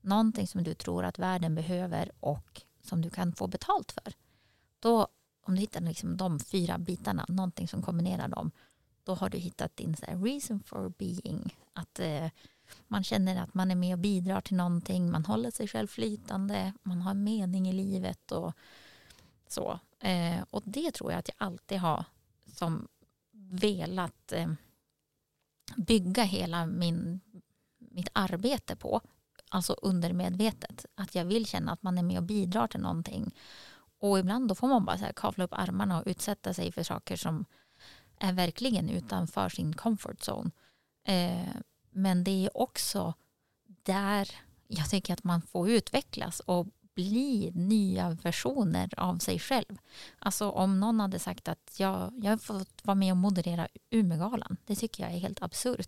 någonting 0.02 0.48
som 0.48 0.64
du 0.64 0.74
tror 0.74 1.06
att 1.06 1.20
världen 1.20 1.56
behöver 1.56 2.12
och 2.20 2.62
som 2.82 3.02
du 3.02 3.10
kan 3.10 3.34
få 3.34 3.48
betalt 3.48 3.92
för. 3.92 4.14
Då, 4.80 5.08
om 5.42 5.56
du 5.56 5.62
hittar 5.62 5.82
liksom 5.82 6.18
de 6.18 6.40
fyra 6.40 6.78
bitarna, 6.78 7.26
någonting 7.28 7.68
som 7.68 7.82
kombinerar 7.82 8.28
dem, 8.28 8.52
då 9.04 9.14
har 9.14 9.30
du 9.30 9.38
hittat 9.38 9.76
din 9.76 9.96
så 9.96 10.06
reason 10.06 10.60
for 10.60 10.90
being. 10.90 11.56
Att 11.74 12.00
eh, 12.00 12.30
man 12.88 13.04
känner 13.04 13.44
att 13.44 13.54
man 13.54 13.72
är 13.72 13.76
med 13.76 13.94
och 13.94 14.00
bidrar 14.00 14.42
till 14.42 14.58
någonting, 14.58 15.12
man 15.12 15.26
håller 15.26 15.52
sig 15.52 15.68
själv 15.68 15.88
flytande, 15.88 16.74
man 16.84 17.02
har 17.02 17.12
en 17.12 17.24
mening 17.24 17.70
i 17.70 17.74
livet 17.74 18.32
och 18.32 18.54
så. 19.52 19.80
Eh, 20.00 20.44
och 20.50 20.64
det 20.66 20.92
tror 20.92 21.12
jag 21.12 21.20
att 21.20 21.30
jag 21.30 21.48
alltid 21.48 21.80
har 21.80 22.06
som 22.54 22.88
velat 23.52 24.32
eh, 24.32 24.52
bygga 25.76 26.24
hela 26.24 26.66
min, 26.66 27.20
mitt 27.78 28.10
arbete 28.14 28.76
på. 28.76 29.02
Alltså 29.50 29.74
undermedvetet. 29.74 30.86
Att 30.96 31.16
jag 31.16 31.26
vill 31.26 31.46
känna 31.46 31.72
att 31.72 31.84
man 31.84 31.98
är 31.98 32.04
med 32.04 32.18
och 32.18 32.24
bidrar 32.24 32.68
till 32.68 32.80
någonting. 32.80 33.36
Och 34.00 34.20
ibland 34.20 34.48
då 34.48 34.56
får 34.56 34.68
man 34.68 34.86
bara 34.86 34.98
så 34.98 35.06
här 35.06 35.14
kavla 35.14 35.44
upp 35.44 35.54
armarna 35.54 36.00
och 36.02 36.08
utsätta 36.08 36.54
sig 36.54 36.72
för 36.72 36.84
saker 36.84 37.16
som 37.16 37.46
är 38.20 38.34
verkligen 38.34 38.90
utanför 38.90 39.50
sin 39.50 39.74
comfort 39.74 40.20
zone. 40.20 40.52
Eh, 41.04 41.56
men 41.90 42.24
det 42.24 42.46
är 42.46 42.58
också 42.58 43.14
där 43.84 44.30
jag 44.68 44.90
tycker 44.90 45.14
att 45.14 45.24
man 45.24 45.42
får 45.42 45.70
utvecklas 45.70 46.40
och 46.40 46.68
bli 47.02 47.52
nya 47.56 48.10
versioner 48.10 48.90
av 48.98 49.18
sig 49.18 49.40
själv. 49.40 49.78
Alltså 50.20 50.50
om 50.50 50.80
någon 50.80 51.00
hade 51.00 51.20
sagt 51.20 51.48
att 51.48 51.76
jag, 51.80 52.14
jag 52.24 52.32
har 52.32 52.38
fått 52.38 52.86
vara 52.86 52.96
med 52.96 53.12
och 53.12 53.18
moderera 53.18 53.68
Umeågalan, 53.90 54.58
det 54.66 54.76
tycker 54.76 55.04
jag 55.04 55.14
är 55.14 55.18
helt 55.18 55.42
absurt. 55.42 55.88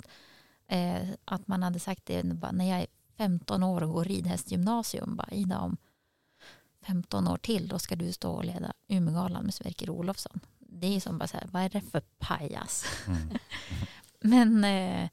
Eh, 0.67 1.09
att 1.25 1.47
man 1.47 1.63
hade 1.63 1.79
sagt 1.79 2.05
det 2.05 2.23
när 2.23 2.69
jag 2.69 2.79
är 2.79 2.87
15 3.17 3.63
år 3.63 3.83
och 3.83 3.93
går 3.93 4.05
ridhästgymnasium. 4.05 5.15
Bara, 5.15 5.31
Ida, 5.31 5.59
om 5.59 5.77
15 6.81 7.27
år 7.27 7.37
till 7.37 7.67
då 7.67 7.79
ska 7.79 7.95
du 7.95 8.11
stå 8.11 8.31
och 8.31 8.45
leda 8.45 8.73
Umeågalan 8.87 9.43
med 9.43 9.53
Sverker 9.53 9.89
Olofsson. 9.89 10.39
Det 10.59 10.95
är 10.95 10.99
som 10.99 11.17
bara 11.17 11.27
så 11.27 11.37
här, 11.37 11.47
vad 11.51 11.63
är 11.63 11.69
det 11.69 11.81
för 11.81 12.01
pajas? 12.17 12.85
Mm. 13.07 13.29
Men 14.19 14.63
eh, 14.63 15.09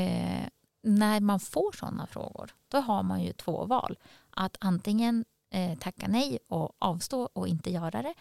eh, 0.00 0.48
när 0.82 1.20
man 1.20 1.40
får 1.40 1.72
sådana 1.72 2.06
frågor 2.06 2.54
då 2.68 2.78
har 2.78 3.02
man 3.02 3.22
ju 3.22 3.32
två 3.32 3.64
val. 3.64 3.98
Att 4.30 4.56
antingen 4.60 5.24
eh, 5.50 5.78
tacka 5.78 6.08
nej 6.08 6.38
och 6.48 6.76
avstå 6.78 7.22
och 7.32 7.48
inte 7.48 7.70
göra 7.70 8.02
det 8.02 8.14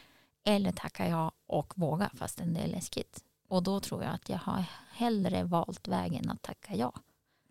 eller 0.43 0.71
tacka 0.71 1.07
ja 1.07 1.31
och 1.47 1.73
våga 1.75 2.09
fastän 2.13 2.53
det 2.53 2.59
är 2.59 2.67
läskigt. 2.67 3.23
Och 3.47 3.63
då 3.63 3.79
tror 3.79 4.03
jag 4.03 4.13
att 4.13 4.29
jag 4.29 4.37
har 4.37 4.65
hellre 4.91 5.43
valt 5.43 5.87
vägen 5.87 6.29
att 6.29 6.41
tacka 6.41 6.75
ja. 6.75 6.93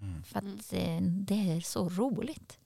Mm. 0.00 0.22
För 0.22 0.38
att 0.38 0.72
eh, 0.72 1.00
det 1.02 1.52
är 1.52 1.60
så 1.60 1.88
roligt. 1.88 2.58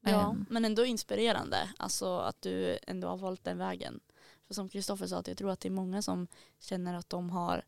Ja, 0.00 0.30
Ehm, 0.30 0.46
men 0.50 0.64
ändå 0.64 0.84
inspirerande. 0.84 1.70
Alltså 1.76 2.18
att 2.18 2.42
du 2.42 2.78
ändå 2.86 3.08
har 3.08 3.16
valt 3.16 3.44
den 3.44 3.58
vägen. 3.58 4.00
För 4.46 4.54
som 4.54 4.68
Kristoffer 4.68 5.06
sa, 5.06 5.18
att 5.18 5.28
jag 5.28 5.36
tror 5.36 5.50
att 5.50 5.60
det 5.60 5.68
är 5.68 5.70
många 5.70 6.02
som 6.02 6.26
känner 6.58 6.94
att 6.94 7.10
de 7.10 7.30
har, 7.30 7.64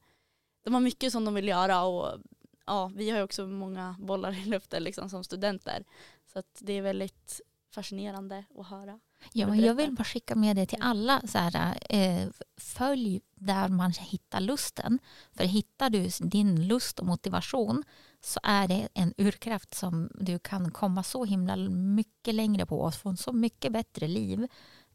de 0.64 0.74
har 0.74 0.80
mycket 0.80 1.12
som 1.12 1.24
de 1.24 1.34
vill 1.34 1.48
göra 1.48 1.82
och 1.82 2.20
ja, 2.66 2.90
vi 2.94 3.10
har 3.10 3.18
ju 3.18 3.24
också 3.24 3.46
många 3.46 3.96
bollar 3.98 4.32
i 4.32 4.44
luften 4.44 4.82
liksom 4.82 5.10
som 5.10 5.24
studenter. 5.24 5.84
Så 6.32 6.42
det 6.58 6.72
är 6.72 6.82
väldigt 6.82 7.40
fascinerande 7.74 8.44
att 8.58 8.66
höra. 8.66 9.00
Ja, 9.32 9.46
men 9.46 9.60
jag 9.60 9.74
vill 9.74 9.92
bara 9.92 10.04
skicka 10.04 10.34
med 10.34 10.56
det 10.56 10.66
till 10.66 10.78
alla. 10.80 11.22
Så 11.24 11.38
här, 11.38 11.78
eh, 11.90 12.28
följ 12.56 13.20
där 13.34 13.68
man 13.68 13.92
hittar 13.92 14.40
lusten. 14.40 14.98
För 15.32 15.44
hittar 15.44 15.90
du 15.90 16.08
din 16.20 16.68
lust 16.68 16.98
och 16.98 17.06
motivation 17.06 17.84
så 18.20 18.40
är 18.42 18.68
det 18.68 18.88
en 18.94 19.14
urkraft 19.16 19.74
som 19.74 20.10
du 20.14 20.38
kan 20.38 20.70
komma 20.70 21.02
så 21.02 21.24
himla 21.24 21.56
mycket 21.56 22.34
längre 22.34 22.66
på 22.66 22.80
och 22.80 22.94
få 22.94 23.08
en 23.08 23.16
så 23.16 23.32
mycket 23.32 23.72
bättre 23.72 24.08
liv 24.08 24.48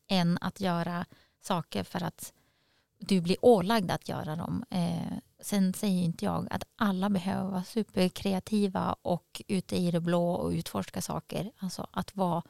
än 0.08 0.38
att 0.42 0.60
göra 0.60 1.06
saker 1.42 1.84
för 1.84 2.04
att 2.04 2.34
du 3.00 3.22
blir 3.22 3.38
ålagd 3.42 3.92
att 3.92 4.10
göra 4.10 4.36
dem. 4.36 4.66
Eh, 4.70 5.18
sen 5.40 5.74
säger 5.74 6.04
inte 6.04 6.26
jag 6.26 6.48
att 6.52 6.64
alla 6.76 7.10
behöver 7.10 7.52
vara 7.52 7.64
superkreativa 7.64 8.96
och 9.02 9.42
ute 9.48 9.76
i 9.76 9.92
det 9.92 10.00
blå 10.00 10.32
och 10.32 10.50
utforska 10.52 11.02
saker. 11.02 11.52
Alltså 11.58 11.88
att 11.92 12.16
vara 12.16 12.44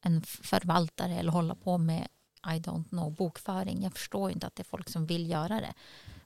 en 0.00 0.22
förvaltare 0.22 1.14
eller 1.14 1.32
hålla 1.32 1.54
på 1.54 1.78
med 1.78 2.08
I 2.46 2.58
don't 2.58 2.88
know 2.88 3.14
bokföring. 3.14 3.82
Jag 3.82 3.92
förstår 3.92 4.30
inte 4.30 4.46
att 4.46 4.56
det 4.56 4.62
är 4.62 4.64
folk 4.64 4.88
som 4.88 5.06
vill 5.06 5.30
göra 5.30 5.60
det. 5.60 5.74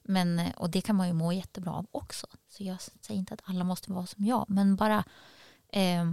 Men, 0.03 0.39
eh, 0.39 0.53
och 0.57 0.71
det 0.71 0.81
kan 0.81 0.97
man 0.97 1.07
ju 1.07 1.13
må 1.13 1.33
jättebra 1.33 1.73
av 1.73 1.87
också. 1.91 2.27
Så 2.49 2.65
jag 2.65 2.81
säger 2.81 3.21
inte 3.21 3.35
att 3.35 3.43
alla 3.45 3.65
måste 3.65 3.93
vara 3.93 4.07
som 4.07 4.25
jag. 4.25 4.45
Men 4.49 4.77
bara 4.77 5.05
eh, 5.69 6.05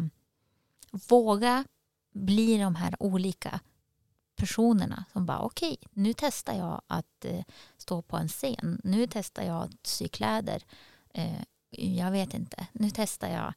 våga 1.10 1.66
bli 2.14 2.58
de 2.58 2.76
här 2.76 2.96
olika 3.00 3.60
personerna 4.44 5.06
som 5.14 5.26
bara 5.26 5.40
okej, 5.40 5.78
nu 5.92 6.14
testar 6.14 6.54
jag 6.54 6.82
att 6.88 7.26
eh, 7.26 7.44
stå 7.78 8.02
på 8.02 8.18
en 8.18 8.28
scen. 8.28 8.82
Nu 8.84 9.08
testar 9.08 9.44
jag 9.44 9.64
att 9.64 9.88
sy 9.88 10.08
kläder. 10.08 10.64
Eh, 11.14 11.42
jag 11.70 12.12
vet 12.12 12.34
inte. 12.34 12.68
Nu 12.74 12.90
testar 12.94 13.28
jag. 13.28 13.54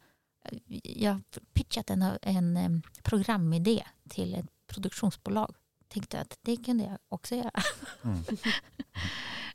Jag 0.82 1.12
har 1.12 1.20
pitchat 1.52 1.90
en, 1.90 2.04
en 2.22 2.56
em, 2.56 2.82
programidé 3.02 3.82
till 4.08 4.34
ett 4.34 4.46
produktionsbolag. 4.66 5.54
Tänkte 5.88 6.20
att 6.20 6.38
det 6.42 6.56
kunde 6.56 6.84
jag 6.84 6.98
också 7.08 7.34
göra. 7.34 7.62
Mm. 8.02 8.24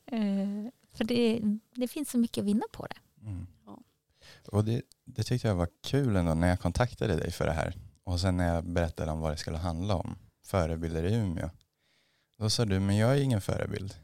Eh, 0.06 0.72
för 0.94 1.04
det, 1.04 1.42
det 1.76 1.88
finns 1.88 2.10
så 2.10 2.18
mycket 2.18 2.42
att 2.42 2.48
vinna 2.48 2.66
på 2.72 2.86
det. 2.86 3.28
Mm. 3.28 3.48
Ja. 3.66 3.80
Och 4.48 4.66
det, 4.66 4.82
det 5.06 5.24
tyckte 5.24 5.48
jag 5.48 5.56
var 5.56 5.68
kul 5.82 6.16
ändå 6.16 6.34
när 6.34 6.48
jag 6.48 6.60
kontaktade 6.60 7.16
dig 7.16 7.32
för 7.32 7.46
det 7.46 7.54
här. 7.54 7.76
Och 8.04 8.20
sen 8.20 8.38
när 8.38 8.56
jag 8.56 8.64
berättade 8.64 9.12
om 9.12 9.20
vad 9.20 9.32
det 9.32 9.38
skulle 9.38 9.58
handla 9.58 9.96
om, 9.96 10.16
förebilder 10.44 11.04
i 11.04 11.14
Umeå. 11.16 11.50
Då 12.38 12.50
sa 12.50 12.66
du, 12.66 12.80
men 12.80 12.98
jag 12.98 13.12
är 13.18 13.22
ingen 13.22 13.42
förebild. 13.42 13.96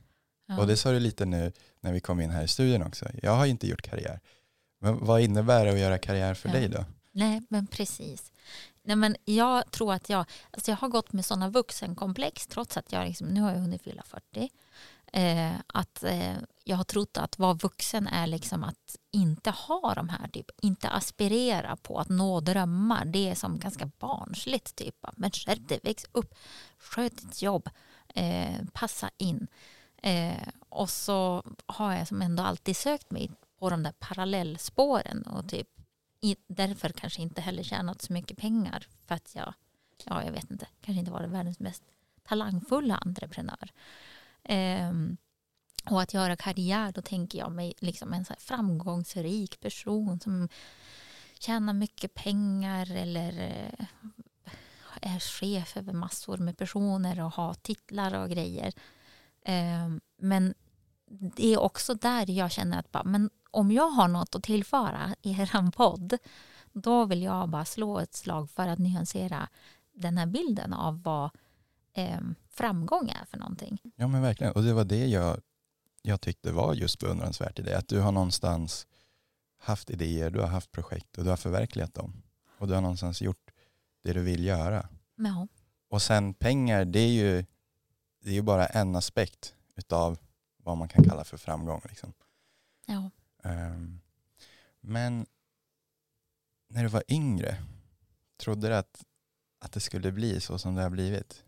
Ja. 0.48 0.58
Och 0.60 0.68
det 0.68 0.78
sa 0.78 0.92
du 0.92 1.00
lite 1.00 1.26
nu 1.26 1.52
när 1.80 1.94
vi 1.94 2.00
kom 2.00 2.22
in 2.22 2.30
här 2.30 2.44
i 2.44 2.48
studion 2.48 2.84
också. 2.84 3.06
Jag 3.22 3.32
har 3.36 3.46
inte 3.46 3.68
gjort 3.68 3.82
karriär. 3.82 4.20
Men 4.80 5.06
vad 5.06 5.22
innebär 5.22 5.66
det 5.66 5.72
att 5.72 5.80
göra 5.80 5.98
karriär 5.98 6.34
för 6.34 6.50
Ja. 6.50 6.54
dig 6.56 6.68
då? 6.70 6.86
Nej, 7.12 7.42
men 7.50 7.68
precis. 7.68 8.32
Nej, 8.84 8.96
men 8.96 9.16
jag 9.26 9.72
tror 9.72 9.94
att 9.94 10.10
jag, 10.10 10.26
alltså 10.52 10.72
jag 10.72 10.78
har 10.78 10.88
gått 10.88 11.14
med 11.14 11.26
sådana 11.26 11.50
vuxenkomplex 11.50 12.48
trots 12.48 12.78
att 12.78 12.92
jag 12.92 13.08
liksom, 13.08 13.28
nu 13.28 13.42
har 13.42 13.52
jag 13.52 13.60
hunnit 13.60 13.82
fylla 13.82 14.04
40. 14.04 14.50
Eh, 15.14 15.56
att 15.68 16.04
eh, 16.04 16.38
jag 16.64 16.78
har 16.78 16.84
trott 16.84 17.18
att 17.18 17.40
vara 17.40 17.54
vuxen 17.54 18.08
är 18.08 18.28
liksom 18.28 18.64
att 18.64 18.96
inte 19.12 19.52
ha 19.52 19.94
de 19.96 20.10
här, 20.10 20.28
typ, 20.28 20.46
inte 20.62 20.90
aspirera 20.90 21.76
på 21.76 22.00
att 22.00 22.10
nå 22.10 22.40
drömmar. 22.40 23.06
Det 23.06 23.30
är 23.30 23.36
som 23.36 23.60
ganska 23.60 23.92
barnsligt. 24.00 24.76
Typ. 24.76 24.96
Men 25.14 25.32
skärp 25.32 25.68
dig, 25.68 25.80
väx 25.84 26.06
upp, 26.12 26.36
sköt 26.78 27.18
ditt 27.18 27.42
jobb, 27.42 27.70
eh, 28.16 28.56
passa 28.74 29.10
in. 29.18 29.48
Eh, 30.04 30.48
och 30.70 30.90
så 30.90 31.44
har 31.66 31.94
jag 31.94 32.08
som 32.08 32.22
ändå 32.22 32.44
alltid 32.44 32.78
sökt 32.78 33.12
mig 33.12 33.32
på 33.60 33.70
de 33.70 33.84
där 33.84 33.94
parallellspåren 34.00 35.24
och 35.24 35.50
typ 35.50 35.68
i, 36.22 36.36
därför 36.48 36.90
kanske 36.90 37.22
inte 37.22 37.42
heller 37.42 37.64
tjänat 37.64 38.02
så 38.02 38.14
mycket 38.14 38.38
pengar 38.38 38.88
för 39.08 39.16
att 39.16 39.36
jag, 39.36 39.54
ja 40.06 40.24
jag 40.24 40.32
vet 40.32 40.52
inte, 40.52 40.68
kanske 40.82 41.00
inte 41.00 41.12
varit 41.12 41.30
världens 41.30 41.60
mest 41.60 41.84
talangfulla 42.28 42.96
entreprenör. 42.96 43.72
Ehm, 44.48 45.18
och 45.90 46.02
att 46.02 46.14
göra 46.14 46.36
karriär, 46.36 46.92
då 46.92 47.02
tänker 47.02 47.40
jag 47.40 47.52
mig 47.52 47.74
liksom 47.78 48.14
en 48.14 48.26
så 48.26 48.34
här 48.34 48.40
framgångsrik 48.40 49.60
person 49.60 50.20
som 50.20 50.50
tjänar 51.40 51.74
mycket 51.74 52.14
pengar 52.14 52.92
eller 52.96 53.40
eh, 53.40 53.86
är 55.02 55.20
chef 55.20 55.78
över 55.78 55.94
massor 55.94 56.38
med 56.38 56.58
personer 56.58 57.20
och 57.24 57.34
har 57.34 57.54
titlar 57.54 58.24
och 58.24 58.30
grejer. 58.30 58.74
Ehm, 59.46 60.02
men 60.18 60.54
det 61.10 61.54
är 61.54 61.60
också 61.60 61.94
där 61.94 62.30
jag 62.30 62.52
känner 62.52 62.80
att 62.80 62.92
bara, 62.92 63.04
men 63.04 63.30
om 63.52 63.72
jag 63.72 63.90
har 63.90 64.08
något 64.08 64.36
att 64.36 64.44
tillföra 64.44 65.16
i 65.22 65.32
er 65.32 65.72
podd 65.72 66.18
då 66.72 67.06
vill 67.06 67.24
jag 67.24 67.50
bara 67.50 67.66
slå 67.66 68.00
ett 68.00 68.16
slag 68.16 68.50
för 68.50 68.68
att 68.68 68.80
nyansera 68.80 69.50
den 69.94 70.18
här 70.18 70.26
bilden 70.26 70.74
av 70.74 71.04
vad 71.04 71.30
eh, 71.98 72.20
framgång 72.50 73.10
är 73.10 73.26
för 73.26 73.38
någonting. 73.38 73.82
Ja 73.96 74.08
men 74.08 74.22
verkligen. 74.22 74.54
Och 74.54 74.64
det 74.64 74.74
var 74.74 74.86
det 74.86 75.06
jag, 75.06 75.42
jag 76.02 76.22
tyckte 76.22 76.52
var 76.52 76.74
just 76.74 77.00
beundransvärt 77.00 77.60
i 77.60 77.62
det. 77.62 77.78
Att 77.78 77.88
du 77.88 78.00
har 78.00 78.12
någonstans 78.12 78.88
haft 79.60 79.90
idéer, 79.90 80.30
du 80.30 80.40
har 80.40 80.48
haft 80.48 80.72
projekt 80.72 81.18
och 81.18 81.24
du 81.24 81.30
har 81.30 81.38
förverkligat 81.38 81.94
dem. 81.94 82.24
Och 82.58 82.68
du 82.68 82.74
har 82.74 82.82
någonstans 82.82 83.22
gjort 83.22 83.52
det 84.04 84.14
du 84.14 84.22
vill 84.22 84.44
göra. 84.46 84.90
Ja, 85.16 85.48
Och 85.90 86.02
sen 86.02 86.34
pengar, 86.34 86.86
det 86.86 87.00
är 87.00 87.12
ju, 87.12 87.46
det 88.24 88.30
är 88.30 88.34
ju 88.34 88.42
bara 88.42 88.66
en 88.66 88.96
aspekt 88.96 89.56
utav 89.76 90.20
vad 90.58 90.78
man 90.78 90.88
kan 90.88 91.04
kalla 91.04 91.24
för 91.24 91.38
framgång. 91.38 91.82
Liksom. 91.90 92.14
ja. 92.86 93.10
Ehm, 93.44 94.00
men 94.82 95.26
när 96.70 96.84
du 96.84 96.90
var 96.90 97.04
yngre, 97.08 97.58
trodde 98.38 98.68
du 98.68 98.76
att, 98.76 99.06
att 99.60 99.72
det 99.72 99.80
skulle 99.80 100.12
bli 100.12 100.42
så 100.42 100.60
som 100.60 100.76
det 100.76 100.82
har 100.82 100.90
blivit? 100.90 101.44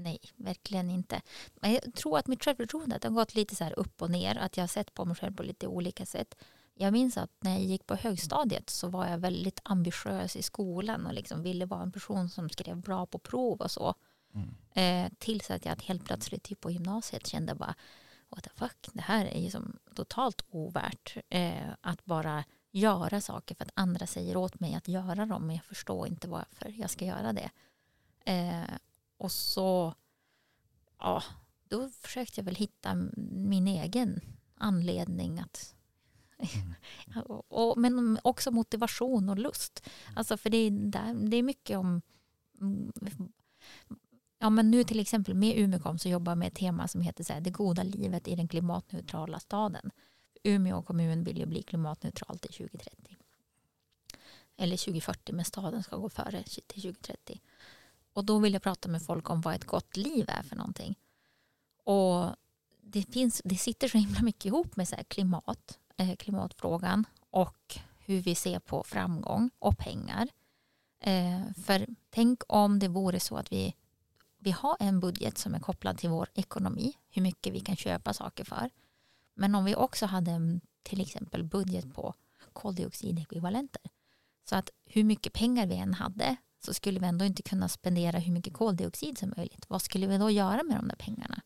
Nej, 0.00 0.18
verkligen 0.36 0.90
inte. 0.90 1.22
Men 1.54 1.72
jag 1.72 1.94
tror 1.94 2.18
att 2.18 2.26
mitt 2.26 2.44
självförtroende 2.44 2.98
har 3.02 3.10
gått 3.10 3.34
lite 3.34 3.56
så 3.56 3.64
här 3.64 3.78
upp 3.78 4.02
och 4.02 4.10
ner. 4.10 4.38
Att 4.38 4.56
jag 4.56 4.62
har 4.62 4.68
sett 4.68 4.94
på 4.94 5.04
mig 5.04 5.16
själv 5.16 5.34
på 5.34 5.42
lite 5.42 5.66
olika 5.66 6.06
sätt. 6.06 6.34
Jag 6.74 6.92
minns 6.92 7.16
att 7.16 7.30
när 7.40 7.50
jag 7.50 7.60
gick 7.60 7.86
på 7.86 7.94
högstadiet 7.94 8.70
så 8.70 8.88
var 8.88 9.06
jag 9.06 9.18
väldigt 9.18 9.60
ambitiös 9.62 10.36
i 10.36 10.42
skolan 10.42 11.06
och 11.06 11.14
liksom 11.14 11.42
ville 11.42 11.66
vara 11.66 11.82
en 11.82 11.92
person 11.92 12.28
som 12.28 12.48
skrev 12.48 12.76
bra 12.76 13.06
på 13.06 13.18
prov 13.18 13.60
och 13.60 13.70
så. 13.70 13.94
Mm. 14.34 14.54
Eh, 14.74 15.12
tills 15.18 15.50
att 15.50 15.64
jag 15.64 15.82
helt 15.82 16.04
plötsligt 16.04 16.42
typ 16.42 16.60
på 16.60 16.70
gymnasiet 16.70 17.26
kände 17.26 17.54
bara 17.54 17.74
what 18.28 18.44
the 18.44 18.50
fuck, 18.54 18.88
det 18.92 19.02
här 19.02 19.26
är 19.26 19.40
ju 19.40 19.50
som 19.50 19.78
totalt 19.94 20.42
ovärt. 20.50 21.16
Eh, 21.28 21.70
att 21.80 22.04
bara 22.04 22.44
göra 22.70 23.20
saker 23.20 23.54
för 23.54 23.64
att 23.64 23.70
andra 23.74 24.06
säger 24.06 24.36
åt 24.36 24.60
mig 24.60 24.74
att 24.74 24.88
göra 24.88 25.26
dem 25.26 25.46
men 25.46 25.56
jag 25.56 25.64
förstår 25.64 26.06
inte 26.06 26.28
varför 26.28 26.74
jag 26.78 26.90
ska 26.90 27.04
göra 27.04 27.32
det. 27.32 27.50
Eh, 28.24 28.74
och 29.20 29.32
så, 29.32 29.94
ja, 30.98 31.22
då 31.68 31.88
försökte 31.88 32.40
jag 32.40 32.44
väl 32.44 32.54
hitta 32.54 32.94
min 33.32 33.68
egen 33.68 34.20
anledning 34.54 35.40
att 35.40 35.74
Mm. 36.38 37.24
och, 37.48 37.78
men 37.78 38.18
också 38.22 38.50
motivation 38.50 39.28
och 39.28 39.38
lust. 39.38 39.88
Alltså 40.16 40.36
för 40.36 40.50
det 40.50 40.56
är, 40.56 40.70
där, 40.70 41.14
det 41.30 41.36
är 41.36 41.42
mycket 41.42 41.78
om 41.78 42.02
mm, 42.60 42.92
Ja, 44.38 44.50
men 44.50 44.70
nu 44.70 44.84
till 44.84 45.00
exempel 45.00 45.34
med 45.34 45.58
Umeåkom 45.58 45.98
så 45.98 46.08
jobbar 46.08 46.32
jag 46.32 46.38
med 46.38 46.48
ett 46.48 46.54
tema 46.54 46.88
som 46.88 47.00
heter 47.00 47.24
så 47.24 47.32
här, 47.32 47.40
det 47.40 47.50
goda 47.50 47.82
livet 47.82 48.28
i 48.28 48.36
den 48.36 48.48
klimatneutrala 48.48 49.40
staden. 49.40 49.90
Umeå 50.42 50.82
kommun 50.82 51.24
vill 51.24 51.38
ju 51.38 51.46
bli 51.46 51.62
klimatneutral 51.62 52.38
till 52.38 52.52
2030. 52.52 53.16
Eller 54.56 54.76
2040, 54.76 55.34
men 55.34 55.44
staden 55.44 55.82
ska 55.82 55.96
gå 55.96 56.08
före 56.08 56.42
till 56.42 56.82
2030. 56.82 57.40
Och 58.20 58.26
då 58.26 58.38
vill 58.38 58.52
jag 58.52 58.62
prata 58.62 58.88
med 58.88 59.02
folk 59.02 59.30
om 59.30 59.40
vad 59.40 59.54
ett 59.54 59.64
gott 59.64 59.96
liv 59.96 60.24
är 60.28 60.42
för 60.42 60.56
någonting. 60.56 60.98
Och 61.84 62.36
det, 62.80 63.02
finns, 63.02 63.42
det 63.44 63.56
sitter 63.56 63.88
så 63.88 63.98
himla 63.98 64.22
mycket 64.22 64.44
ihop 64.44 64.76
med 64.76 64.88
så 64.88 64.96
här 64.96 65.02
klimat, 65.02 65.78
eh, 65.96 66.16
klimatfrågan 66.16 67.04
och 67.30 67.78
hur 67.98 68.20
vi 68.20 68.34
ser 68.34 68.58
på 68.58 68.82
framgång 68.82 69.50
och 69.58 69.78
pengar. 69.78 70.28
Eh, 71.00 71.52
för 71.64 71.86
tänk 72.10 72.42
om 72.48 72.78
det 72.78 72.88
vore 72.88 73.20
så 73.20 73.36
att 73.36 73.52
vi, 73.52 73.74
vi 74.38 74.50
har 74.50 74.76
en 74.80 75.00
budget 75.00 75.38
som 75.38 75.54
är 75.54 75.60
kopplad 75.60 75.98
till 75.98 76.10
vår 76.10 76.28
ekonomi, 76.34 76.96
hur 77.10 77.22
mycket 77.22 77.52
vi 77.52 77.60
kan 77.60 77.76
köpa 77.76 78.12
saker 78.12 78.44
för. 78.44 78.70
Men 79.34 79.54
om 79.54 79.64
vi 79.64 79.74
också 79.74 80.06
hade 80.06 80.30
en 80.30 80.60
till 80.82 81.00
exempel 81.00 81.44
budget 81.44 81.94
på 81.94 82.14
koldioxidekvivalenter. 82.52 83.82
Så 84.48 84.56
att 84.56 84.70
hur 84.84 85.04
mycket 85.04 85.32
pengar 85.32 85.66
vi 85.66 85.76
än 85.76 85.94
hade 85.94 86.36
så 86.60 86.74
skulle 86.74 87.00
vi 87.00 87.06
ändå 87.06 87.24
inte 87.24 87.42
kunna 87.42 87.68
spendera 87.68 88.18
hur 88.18 88.32
mycket 88.32 88.54
koldioxid 88.54 89.18
som 89.18 89.34
möjligt. 89.36 89.64
Vad 89.68 89.82
skulle 89.82 90.06
vi 90.06 90.18
då 90.18 90.30
göra 90.30 90.62
med 90.62 90.76
de 90.76 90.88
där 90.88 90.96
pengarna? 90.96 91.42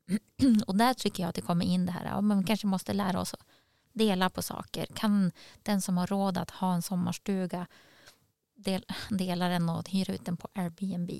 Och 0.66 0.76
där 0.76 0.94
tycker 0.94 1.22
jag 1.22 1.28
att 1.28 1.34
det 1.34 1.40
kommer 1.40 1.64
in 1.64 1.86
det 1.86 1.92
här, 1.92 2.04
ja, 2.04 2.20
men 2.20 2.38
vi 2.38 2.44
kanske 2.44 2.66
måste 2.66 2.92
lära 2.92 3.20
oss 3.20 3.34
att 3.34 3.46
dela 3.92 4.30
på 4.30 4.42
saker. 4.42 4.86
Kan 4.86 5.32
den 5.62 5.82
som 5.82 5.98
har 5.98 6.06
råd 6.06 6.38
att 6.38 6.50
ha 6.50 6.74
en 6.74 6.82
sommarstuga 6.82 7.66
del, 8.54 8.84
dela 9.10 9.48
den 9.48 9.68
och 9.68 9.90
hyra 9.90 10.14
ut 10.14 10.24
den 10.24 10.36
på 10.36 10.48
Airbnb 10.52 11.10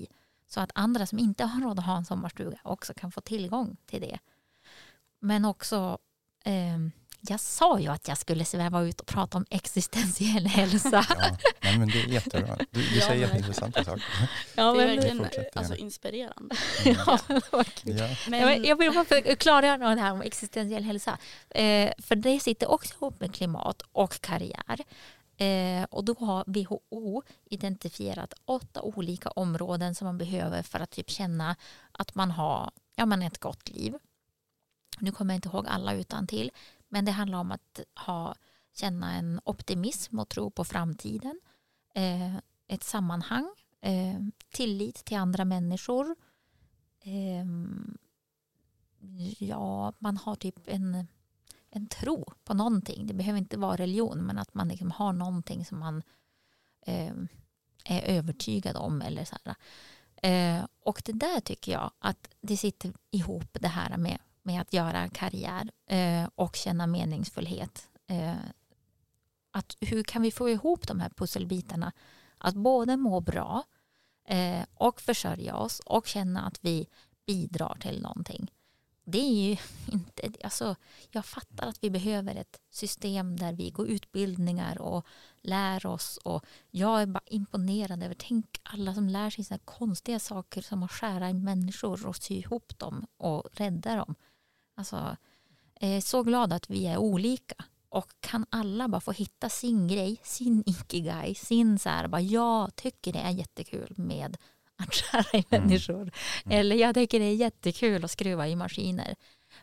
så 0.47 0.59
att 0.59 0.71
andra 0.75 1.05
som 1.05 1.19
inte 1.19 1.45
har 1.45 1.61
råd 1.61 1.79
att 1.79 1.85
ha 1.85 1.97
en 1.97 2.05
sommarstuga 2.05 2.59
också 2.63 2.93
kan 2.93 3.11
få 3.11 3.21
tillgång 3.21 3.77
till 3.85 4.01
det. 4.01 4.19
Men 5.19 5.45
också 5.45 5.97
eh, 6.45 6.79
jag 7.21 7.39
sa 7.39 7.79
ju 7.79 7.87
att 7.87 8.07
jag 8.07 8.17
skulle 8.17 8.45
sväva 8.45 8.81
ut 8.81 8.99
och 8.99 9.07
prata 9.07 9.37
om 9.37 9.45
existentiell 9.49 10.47
hälsa. 10.47 11.05
Ja, 11.09 11.37
nej, 11.63 11.77
men 11.79 11.87
det 11.87 12.01
är 12.01 12.07
jättebra. 12.07 12.57
Du, 12.57 12.65
du 12.71 12.95
Ja, 12.95 13.01
säger 13.01 13.09
men- 13.11 13.19
jätteintressanta 13.19 13.83
saker. 13.83 14.03
Ja, 14.55 14.73
det 14.73 14.83
är 14.83 14.87
men, 14.87 15.17
verkligen 15.17 15.27
alltså, 15.55 15.75
inspirerande. 15.75 16.55
ja, 16.85 17.19
det 17.27 17.51
var 17.51 17.63
kul. 17.63 17.97
Ja, 17.99 18.07
Men, 18.29 18.39
Ja, 18.39 18.45
men 18.45 18.63
Jag 18.63 18.75
vill 18.75 18.91
bara 18.93 19.35
klargöra 19.35 19.95
det 19.95 20.01
här 20.01 20.11
om 20.11 20.21
existentiell 20.21 20.83
hälsa. 20.83 21.17
Eh, 21.49 21.91
för 21.97 22.15
det 22.15 22.39
sitter 22.39 22.71
också 22.71 22.93
ihop 22.95 23.19
med 23.19 23.35
klimat 23.35 23.81
och 23.91 24.21
karriär. 24.21 24.79
Eh, 25.37 25.83
och 25.89 26.03
då 26.05 26.15
har 26.19 26.43
WHO 26.47 27.23
identifierat 27.45 28.33
åtta 28.45 28.81
olika 28.81 29.29
områden 29.29 29.95
som 29.95 30.05
man 30.05 30.17
behöver 30.17 30.63
för 30.63 30.79
att 30.79 30.91
typ 30.91 31.09
känna 31.09 31.55
att 31.91 32.15
man 32.15 32.31
har 32.31 32.71
ja, 32.95 33.05
men 33.05 33.21
ett 33.21 33.37
gott 33.39 33.69
liv. 33.69 33.93
Nu 34.99 35.11
kommer 35.11 35.33
jag 35.33 35.37
inte 35.37 35.49
ihåg 35.49 35.67
alla 35.67 35.93
utan 35.93 36.27
till, 36.27 36.51
men 36.91 37.05
det 37.05 37.11
handlar 37.11 37.37
om 37.37 37.51
att 37.51 37.79
ha, 37.95 38.35
känna 38.73 39.13
en 39.13 39.41
optimism 39.43 40.19
och 40.19 40.29
tro 40.29 40.51
på 40.51 40.63
framtiden. 40.63 41.39
Eh, 41.95 42.35
ett 42.67 42.83
sammanhang, 42.83 43.49
eh, 43.81 44.19
tillit 44.49 45.05
till 45.05 45.17
andra 45.17 45.45
människor. 45.45 46.15
Eh, 47.01 47.45
ja, 49.39 49.93
man 49.99 50.17
har 50.17 50.35
typ 50.35 50.59
en, 50.65 51.07
en 51.69 51.87
tro 51.87 52.33
på 52.43 52.53
någonting. 52.53 53.07
Det 53.07 53.13
behöver 53.13 53.39
inte 53.39 53.57
vara 53.57 53.75
religion, 53.75 54.17
men 54.17 54.37
att 54.37 54.53
man 54.53 54.67
liksom 54.67 54.91
har 54.91 55.13
någonting 55.13 55.65
som 55.65 55.79
man 55.79 56.03
eh, 56.85 57.13
är 57.85 58.01
övertygad 58.01 58.75
om. 58.75 59.01
Eller 59.01 59.25
så 59.25 59.37
här. 59.43 59.55
Eh, 60.23 60.65
och 60.79 61.01
det 61.05 61.13
där 61.13 61.39
tycker 61.39 61.71
jag 61.71 61.91
att 61.99 62.29
det 62.41 62.57
sitter 62.57 62.93
ihop 63.11 63.57
det 63.61 63.67
här 63.67 63.97
med, 63.97 64.17
med 64.43 64.61
att 64.61 64.73
göra 64.73 65.09
karriär 65.09 65.71
eh, 65.85 66.29
och 66.35 66.55
känna 66.55 66.87
meningsfullhet. 66.87 67.89
Eh, 68.07 68.35
att 69.51 69.77
hur 69.79 70.03
kan 70.03 70.21
vi 70.21 70.31
få 70.31 70.49
ihop 70.49 70.87
de 70.87 70.99
här 70.99 71.09
pusselbitarna? 71.09 71.91
Att 72.37 72.55
både 72.55 72.97
må 72.97 73.19
bra 73.19 73.63
eh, 74.27 74.63
och 74.73 75.01
försörja 75.01 75.55
oss 75.55 75.79
och 75.79 76.07
känna 76.07 76.41
att 76.41 76.59
vi 76.61 76.87
bidrar 77.25 77.77
till 77.81 78.01
någonting. 78.01 78.51
Det 79.03 79.19
är 79.19 79.49
ju 79.49 79.57
inte, 79.91 80.31
alltså, 80.43 80.75
jag 81.09 81.25
fattar 81.25 81.67
att 81.67 81.83
vi 81.83 81.89
behöver 81.89 82.35
ett 82.35 82.61
system 82.69 83.37
där 83.37 83.53
vi 83.53 83.69
går 83.69 83.87
utbildningar 83.87 84.81
och 84.81 85.05
lär 85.41 85.85
oss 85.85 86.17
och 86.17 86.45
jag 86.69 87.01
är 87.01 87.05
bara 87.05 87.23
imponerad 87.25 88.03
över, 88.03 88.15
tänk 88.19 88.61
alla 88.63 88.93
som 88.93 89.09
lär 89.09 89.29
sig 89.29 89.43
sådana 89.43 89.61
här 89.65 89.77
konstiga 89.77 90.19
saker 90.19 90.61
som 90.61 90.83
att 90.83 90.91
skära 90.91 91.29
i 91.29 91.33
människor 91.33 92.05
och 92.05 92.15
sy 92.15 92.35
ihop 92.35 92.79
dem 92.79 93.07
och 93.17 93.43
rädda 93.51 93.95
dem. 93.95 94.15
Alltså, 94.81 95.17
jag 95.79 95.89
är 95.89 96.01
så 96.01 96.23
glad 96.23 96.53
att 96.53 96.69
vi 96.69 96.87
är 96.87 96.97
olika 96.97 97.55
och 97.89 98.11
kan 98.19 98.45
alla 98.49 98.87
bara 98.87 99.01
få 99.01 99.11
hitta 99.11 99.49
sin 99.49 99.87
grej, 99.87 100.19
sin 100.23 100.63
ikigai, 100.65 101.35
sin 101.35 101.79
så 101.79 101.89
här, 101.89 102.07
bara 102.07 102.21
jag 102.21 102.75
tycker 102.75 103.13
det 103.13 103.19
är 103.19 103.29
jättekul 103.31 103.93
med 103.97 104.37
att 104.75 104.93
skära 104.95 105.39
i 105.39 105.45
Mm. 105.49 105.63
människor. 105.67 106.11
Eller 106.45 106.75
jag 106.75 106.95
tycker 106.95 107.19
det 107.19 107.25
är 107.25 107.35
jättekul 107.35 108.05
att 108.05 108.11
skruva 108.11 108.47
i 108.47 108.55
maskiner. 108.55 109.15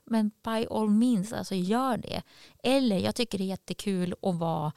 Men 0.05 0.31
by 0.45 0.67
all 0.71 0.91
means, 0.91 1.33
alltså 1.33 1.55
gör 1.55 1.97
det. 1.97 2.23
Eller 2.63 2.99
jag 2.99 3.15
tycker 3.15 3.39
det 3.39 3.45
är 3.45 3.49
jättekul 3.49 4.15
att 4.23 4.35
vara, 4.35 4.73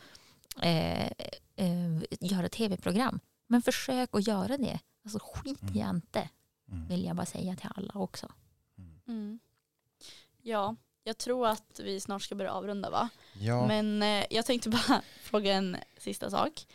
eh, 0.62 1.08
eh, 1.56 2.02
göra 2.20 2.50
tv-program. 2.50 3.20
Men 3.48 3.62
försök 3.62 4.10
att 4.16 4.28
göra 4.28 4.58
det. 4.58 4.80
Alltså 5.04 5.20
skit 5.24 5.62
Mm. 5.62 5.76
i 5.76 5.80
inte, 5.96 6.30
mm, 6.72 6.88
vill 6.88 7.04
jag 7.06 7.16
bara 7.16 7.26
säga 7.26 7.56
till 7.56 7.70
alla 7.76 7.94
också. 7.94 8.32
mm. 9.08 9.40
Ja, 10.44 10.76
jag 11.04 11.18
tror 11.18 11.48
att 11.48 11.80
vi 11.84 12.00
snart 12.00 12.22
ska 12.22 12.36
börja 12.36 12.52
avrunda 12.52 12.90
va? 12.90 13.10
ja 13.34 13.68
Men 13.68 14.04
eh, 14.04 14.26
jag 14.30 14.46
tänkte 14.46 14.70
bara 14.70 15.02
fråga 15.24 15.54
en 15.54 15.78
sista 15.98 16.30
sak. 16.30 16.66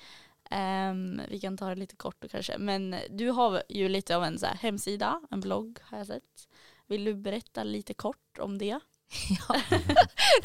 Ehm, 0.50 1.20
vi 1.28 1.40
kan 1.40 1.56
ta 1.56 1.68
det 1.68 1.74
lite 1.74 1.96
kort 1.96 2.16
då 2.18 2.28
kanske. 2.28 2.58
Men 2.58 2.96
du 3.10 3.30
har 3.30 3.62
ju 3.68 3.88
lite 3.88 4.16
av 4.16 4.24
en 4.24 4.38
så 4.38 4.46
här 4.46 4.54
hemsida, 4.54 5.20
en 5.30 5.40
blogg 5.40 5.78
har 5.82 5.98
jag 5.98 6.06
sett. 6.06 6.48
Vill 6.86 7.04
du 7.04 7.14
berätta 7.14 7.64
lite 7.64 7.94
kort 7.94 8.38
om 8.38 8.58
det? 8.58 8.80
Ja, 9.48 9.60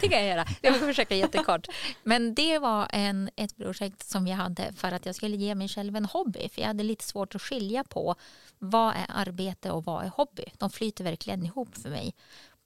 det 0.01 0.09
kan 0.09 0.19
jag 0.19 0.27
göra. 0.27 0.45
Jag 0.61 0.79
får 0.79 0.85
försöka 0.85 1.15
jättekort. 1.15 1.67
Men 2.03 2.35
det 2.35 2.59
var 2.59 2.87
en, 2.93 3.29
ett 3.35 3.57
projekt 3.57 4.09
som 4.09 4.27
jag 4.27 4.37
hade 4.37 4.73
för 4.73 4.91
att 4.91 5.05
jag 5.05 5.15
skulle 5.15 5.37
ge 5.37 5.55
mig 5.55 5.67
själv 5.67 5.95
en 5.95 6.05
hobby. 6.05 6.49
För 6.49 6.61
jag 6.61 6.67
hade 6.67 6.83
lite 6.83 7.03
svårt 7.03 7.35
att 7.35 7.41
skilja 7.41 7.83
på 7.83 8.15
vad 8.59 8.93
är 8.95 9.05
arbete 9.09 9.71
och 9.71 9.85
vad 9.85 10.05
är 10.05 10.09
hobby. 10.09 10.45
De 10.57 10.69
flyter 10.69 11.03
verkligen 11.03 11.45
ihop 11.45 11.77
för 11.77 11.89
mig. 11.89 12.15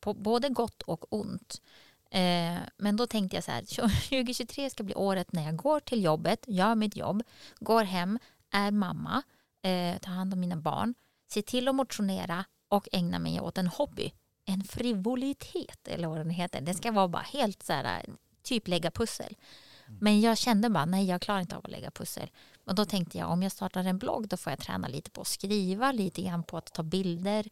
På 0.06 0.14
både 0.14 0.50
gott 0.50 0.82
och 0.82 1.14
ont. 1.14 1.62
Eh, 2.12 2.58
men 2.78 2.96
då 2.96 3.08
tänkte 3.08 3.38
jag 3.38 3.44
så 3.44 3.52
här, 3.52 3.62
2023 3.62 4.70
ska 4.70 4.84
bli 4.84 4.96
året 4.96 5.32
när 5.32 5.46
jag 5.46 5.56
går 5.56 5.80
till 5.80 6.04
jobbet, 6.04 6.44
gör 6.48 6.76
mitt 6.76 6.96
jobb, 6.96 7.24
går 7.60 7.84
hem, 7.84 8.20
är 8.52 8.72
mamma, 8.72 9.24
eh, 9.62 9.98
tar 9.98 10.12
hand 10.12 10.34
om 10.34 10.40
mina 10.40 10.56
barn, 10.56 10.94
ser 11.32 11.42
till 11.42 11.68
att 11.68 11.76
motionera 11.76 12.46
och 12.70 12.88
ägna 12.92 13.20
mig 13.20 13.40
åt 13.40 13.58
en 13.58 13.68
hobby 13.68 14.12
en 14.46 14.64
frivolitet 14.64 15.88
eller 15.88 16.08
vad 16.08 16.18
den 16.18 16.30
heter. 16.30 16.62
Det 16.62 16.74
ska 16.74 16.92
vara 16.92 17.08
bara 17.08 17.22
helt 17.24 17.64
så 17.64 17.74
här, 17.74 18.06
typ 18.44 18.68
lägga 18.68 18.92
pussel. 18.92 19.36
Men 20.00 20.22
jag 20.22 20.38
kände 20.38 20.70
bara, 20.70 20.86
nej 20.86 21.06
jag 21.06 21.22
klarar 21.22 21.40
inte 21.40 21.56
av 21.56 21.66
att 21.66 21.72
lägga 21.72 21.92
pussel. 21.92 22.30
Och 22.66 22.76
då 22.76 22.86
tänkte 22.86 23.18
jag, 23.18 23.32
om 23.32 23.44
jag 23.44 23.52
startar 23.52 23.84
en 23.84 23.98
blogg 23.98 24.28
då 24.28 24.38
får 24.38 24.52
jag 24.52 24.60
träna 24.60 24.88
lite 24.88 25.12
på 25.12 25.22
att 25.22 25.28
skriva, 25.28 25.92
lite 25.92 26.22
grann 26.22 26.44
på 26.44 26.58
att 26.58 26.74
ta 26.74 26.84
bilder, 26.84 27.50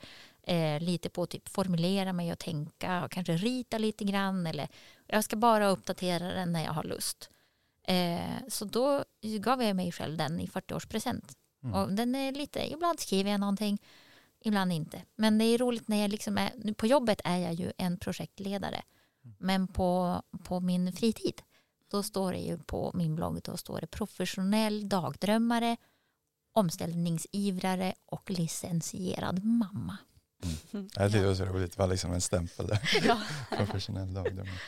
eh, 0.48 0.80
lite 0.80 1.10
på 1.10 1.24
att 1.24 1.30
typ 1.30 1.50
formulera 1.50 2.14
mig 2.14 2.32
och 2.32 2.40
tänka 2.40 3.06
och 3.06 3.12
kanske 3.12 3.38
rita 3.38 3.78
lite 3.78 4.04
grann. 4.04 4.48
Eller 4.48 4.68
jag 5.08 5.24
ska 5.24 5.36
bara 5.36 5.68
uppdatera 5.68 6.34
den 6.34 6.52
när 6.52 6.64
jag 6.64 6.72
har 6.74 6.84
lust. 6.84 7.30
Eh, 7.88 8.48
så 8.48 8.66
då 8.66 9.04
gav 9.22 9.64
jag 9.64 9.76
mig 9.76 9.92
själv 9.92 10.18
den 10.18 10.40
i 10.40 10.48
40-årspresent. 10.48 11.36
Mm. 11.64 11.76
Och 11.76 11.94
den 11.94 12.16
är 12.16 12.32
lite, 12.32 12.72
ibland 12.72 13.00
skriver 13.00 13.32
jag 13.32 13.40
någonting, 13.40 13.82
ibland 14.40 14.72
inte. 14.72 15.02
Men 15.16 15.38
det 15.38 15.46
är 15.46 15.58
roligt 15.58 15.88
när 15.88 15.98
jag 16.02 16.12
liksom 16.12 16.38
är, 16.38 16.52
nu 16.58 16.74
på 16.74 16.88
jobbet 16.88 17.22
är 17.24 17.38
jag 17.38 17.54
ju 17.54 17.72
en 17.78 17.98
projektledare. 17.98 18.82
Men 19.38 19.68
på, 19.68 20.22
på 20.44 20.60
min 20.60 20.94
fritid, 20.94 21.42
då 21.92 22.04
står 22.04 22.32
det 22.32 22.40
ju 22.40 22.58
på 22.58 22.92
min 22.94 23.16
blogg, 23.16 23.42
då 23.44 23.58
står 23.58 23.82
det 23.82 23.88
professionell 23.88 24.90
dagdrömmare, 24.90 25.78
omställningsivrare 26.52 27.94
och 28.06 28.32
licensierad 28.32 29.44
mamma. 29.44 29.98
Jag 30.72 30.84
tyckte 31.12 31.20
det 31.20 31.28
var 31.28 31.36
så 31.36 31.46
roligt, 31.46 31.72
det 31.72 31.80
var 31.80 31.88
liksom 31.88 32.14
en 32.14 32.22
stämpel 32.22 32.68
där. 32.68 32.80
Ja. 33.04 33.22
Professionell 33.58 34.14
dagdrömmare. 34.14 34.60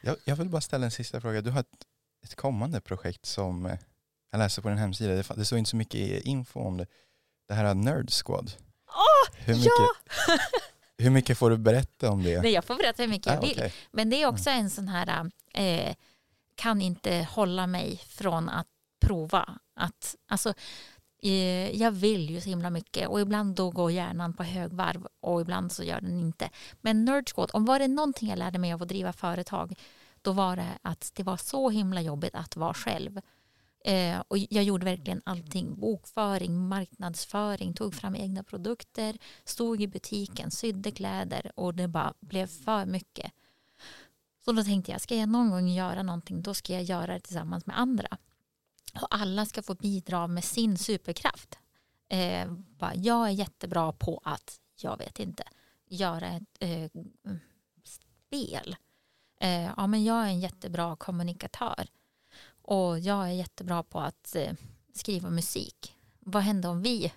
Jag, 0.00 0.16
jag 0.24 0.36
vill 0.36 0.48
bara 0.48 0.60
ställa 0.60 0.84
en 0.84 0.90
sista 0.90 1.20
fråga. 1.20 1.40
Du 1.40 1.50
har 1.50 1.60
ett, 1.60 1.84
ett 2.24 2.34
kommande 2.34 2.80
projekt 2.80 3.26
som 3.26 3.66
eh, 3.66 3.78
jag 4.30 4.38
läste 4.38 4.62
på 4.62 4.68
din 4.68 4.78
hemsida. 4.78 5.14
Det, 5.14 5.34
det 5.36 5.44
står 5.44 5.58
inte 5.58 5.70
så 5.70 5.76
mycket 5.76 6.22
info 6.24 6.60
om 6.60 6.76
det. 6.76 6.86
Det 7.48 7.54
här 7.54 7.64
är 7.64 7.74
Nerd 7.74 8.10
Squad. 8.24 8.52
Åh, 8.88 9.36
Hur 9.38 9.54
mycket, 9.54 9.72
hur 10.98 11.10
mycket 11.10 11.38
får 11.38 11.50
du 11.50 11.56
berätta 11.56 12.10
om 12.10 12.22
det? 12.22 12.42
Nej, 12.42 12.52
jag 12.52 12.64
får 12.64 12.74
berätta 12.76 13.02
hur 13.02 13.10
mycket 13.10 13.26
jag 13.26 13.36
Ah, 13.38 13.40
vill. 13.40 13.50
okej. 13.58 13.72
Men 13.90 14.10
det 14.10 14.22
är 14.22 14.26
också 14.26 14.50
en 14.50 14.70
sån 14.70 14.88
här, 14.88 15.30
eh, 15.54 15.94
kan 16.54 16.82
inte 16.82 17.26
hålla 17.30 17.66
mig 17.66 17.96
från 18.08 18.48
att 18.48 18.66
prova. 19.00 19.58
Att, 19.76 20.16
alltså, 20.28 20.54
Eh, 21.22 21.76
jag 21.76 21.90
vill 21.90 22.30
ju 22.30 22.40
så 22.40 22.48
himla 22.48 22.70
mycket 22.70 23.08
och 23.08 23.20
ibland 23.20 23.54
då 23.54 23.70
går 23.70 23.90
hjärnan 23.90 24.32
på 24.32 24.42
högvarv 24.42 25.06
och 25.20 25.40
ibland 25.40 25.72
så 25.72 25.84
gör 25.84 26.00
den 26.00 26.20
inte. 26.20 26.50
Men 26.80 27.04
Nerd 27.04 27.30
Squad, 27.34 27.50
om 27.52 27.64
var 27.64 27.78
det 27.78 27.88
någonting 27.88 28.28
jag 28.28 28.38
lärde 28.38 28.58
mig 28.58 28.72
av 28.72 28.82
att 28.82 28.88
driva 28.88 29.12
företag 29.12 29.74
då 30.22 30.32
var 30.32 30.56
det 30.56 30.78
att 30.82 31.12
det 31.14 31.22
var 31.22 31.36
så 31.36 31.70
himla 31.70 32.00
jobbigt 32.00 32.34
att 32.34 32.56
vara 32.56 32.74
själv. 32.74 33.20
Eh, 33.84 34.22
och 34.28 34.38
jag 34.38 34.64
gjorde 34.64 34.84
verkligen 34.84 35.22
allting. 35.24 35.80
Bokföring, 35.80 36.68
marknadsföring, 36.68 37.74
tog 37.74 37.94
fram 37.94 38.16
egna 38.16 38.42
produkter, 38.42 39.18
stod 39.44 39.82
i 39.82 39.86
butiken, 39.86 40.50
sydde 40.50 40.90
kläder 40.90 41.52
och 41.54 41.74
det 41.74 41.88
bara 41.88 42.14
blev 42.20 42.46
för 42.46 42.86
mycket. 42.86 43.32
Så 44.44 44.44
Så 44.44 44.52
då 44.52 44.64
tänkte 44.64 44.92
jag, 44.92 45.00
ska 45.00 45.16
jag 45.16 45.28
någon 45.28 45.50
gång 45.50 45.68
göra 45.68 46.02
någonting 46.02 46.42
då 46.42 46.54
ska 46.54 46.72
jag 46.72 46.82
göra 46.82 47.14
det 47.14 47.20
tillsammans 47.20 47.66
med 47.66 47.78
andra. 47.78 48.18
Och 48.94 49.08
alla 49.10 49.46
ska 49.46 49.62
få 49.62 49.74
bidra 49.74 50.26
med 50.26 50.44
sin 50.44 50.78
superkraft. 50.78 51.58
Eh, 52.08 52.50
bara, 52.52 52.94
jag 52.94 53.26
är 53.26 53.30
jättebra 53.30 53.92
på 53.92 54.20
att, 54.24 54.60
jag 54.80 54.98
vet 54.98 55.20
inte, 55.20 55.42
göra 55.86 56.26
ett 56.28 56.42
eh, 56.60 56.90
spel. 57.84 58.76
Eh, 59.40 59.70
ja, 59.76 59.86
men 59.86 60.04
jag 60.04 60.16
är 60.16 60.28
en 60.28 60.40
jättebra 60.40 60.96
kommunikatör. 60.96 61.86
Och 62.62 62.98
jag 62.98 63.24
är 63.28 63.32
jättebra 63.32 63.82
på 63.82 64.00
att 64.00 64.34
eh, 64.34 64.52
skriva 64.94 65.30
musik. 65.30 65.96
Vad 66.18 66.42
händer 66.42 66.68
om 66.68 66.82
vi 66.82 67.12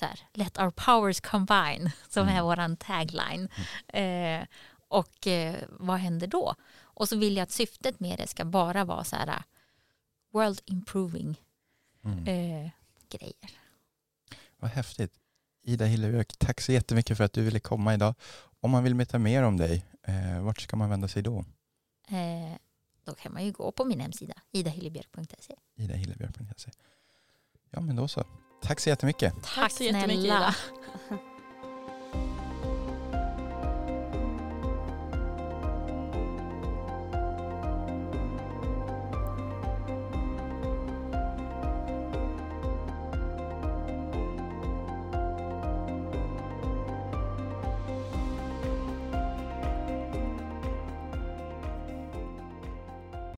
så 0.00 0.04
här, 0.04 0.20
let 0.32 0.58
our 0.58 0.70
powers 0.70 1.20
combine, 1.20 1.90
som 2.08 2.28
är 2.28 2.32
Mm. 2.32 2.44
våran 2.44 2.76
tagline. 2.76 3.48
Eh, 3.88 4.46
och 4.88 5.26
eh, 5.26 5.56
vad 5.70 5.96
händer 5.96 6.26
då? 6.26 6.54
Och 6.82 7.08
så 7.08 7.16
vill 7.16 7.36
jag 7.36 7.42
att 7.44 7.50
syftet 7.50 8.00
med 8.00 8.18
det 8.18 8.26
ska 8.26 8.44
bara 8.44 8.84
vara 8.84 9.04
så 9.04 9.16
här 9.16 9.42
world 10.34 10.60
improving 10.64 11.36
Mm. 12.04 12.18
eh, 12.18 12.70
grejer. 13.10 13.50
Vad 14.56 14.70
häftigt. 14.70 15.12
Ida 15.62 15.84
Hillebjörk, 15.84 16.36
tack 16.38 16.60
så 16.60 16.72
jättemycket 16.72 17.16
för 17.16 17.24
att 17.24 17.32
du 17.32 17.42
ville 17.42 17.60
komma 17.60 17.94
idag. 17.94 18.14
Om 18.60 18.70
man 18.70 18.84
vill 18.84 18.94
veta 18.94 19.18
mer 19.18 19.42
om 19.42 19.56
dig, 19.56 19.84
eh, 20.02 20.40
vart 20.44 20.60
ska 20.60 20.76
man 20.76 20.90
vända 20.90 21.08
sig 21.08 21.22
då? 21.22 21.38
Eh, 22.08 22.56
då 23.04 23.14
kan 23.14 23.32
man 23.32 23.44
ju 23.44 23.52
gå 23.52 23.72
på 23.72 23.84
min 23.84 24.00
hemsida, 24.00 24.34
idahillebjörk.se. 24.52 25.54
Ida 25.76 25.94
Hillebjörk.se. 25.94 26.70
Ja 27.70 27.80
men 27.80 27.96
då 27.96 28.08
så. 28.08 28.24
Tack 28.62 28.80
så 28.80 28.88
jättemycket. 28.88 29.34
Tack 29.42 29.72
så 29.72 29.82
jättemycket 29.84 30.24
Ida. 30.24 30.54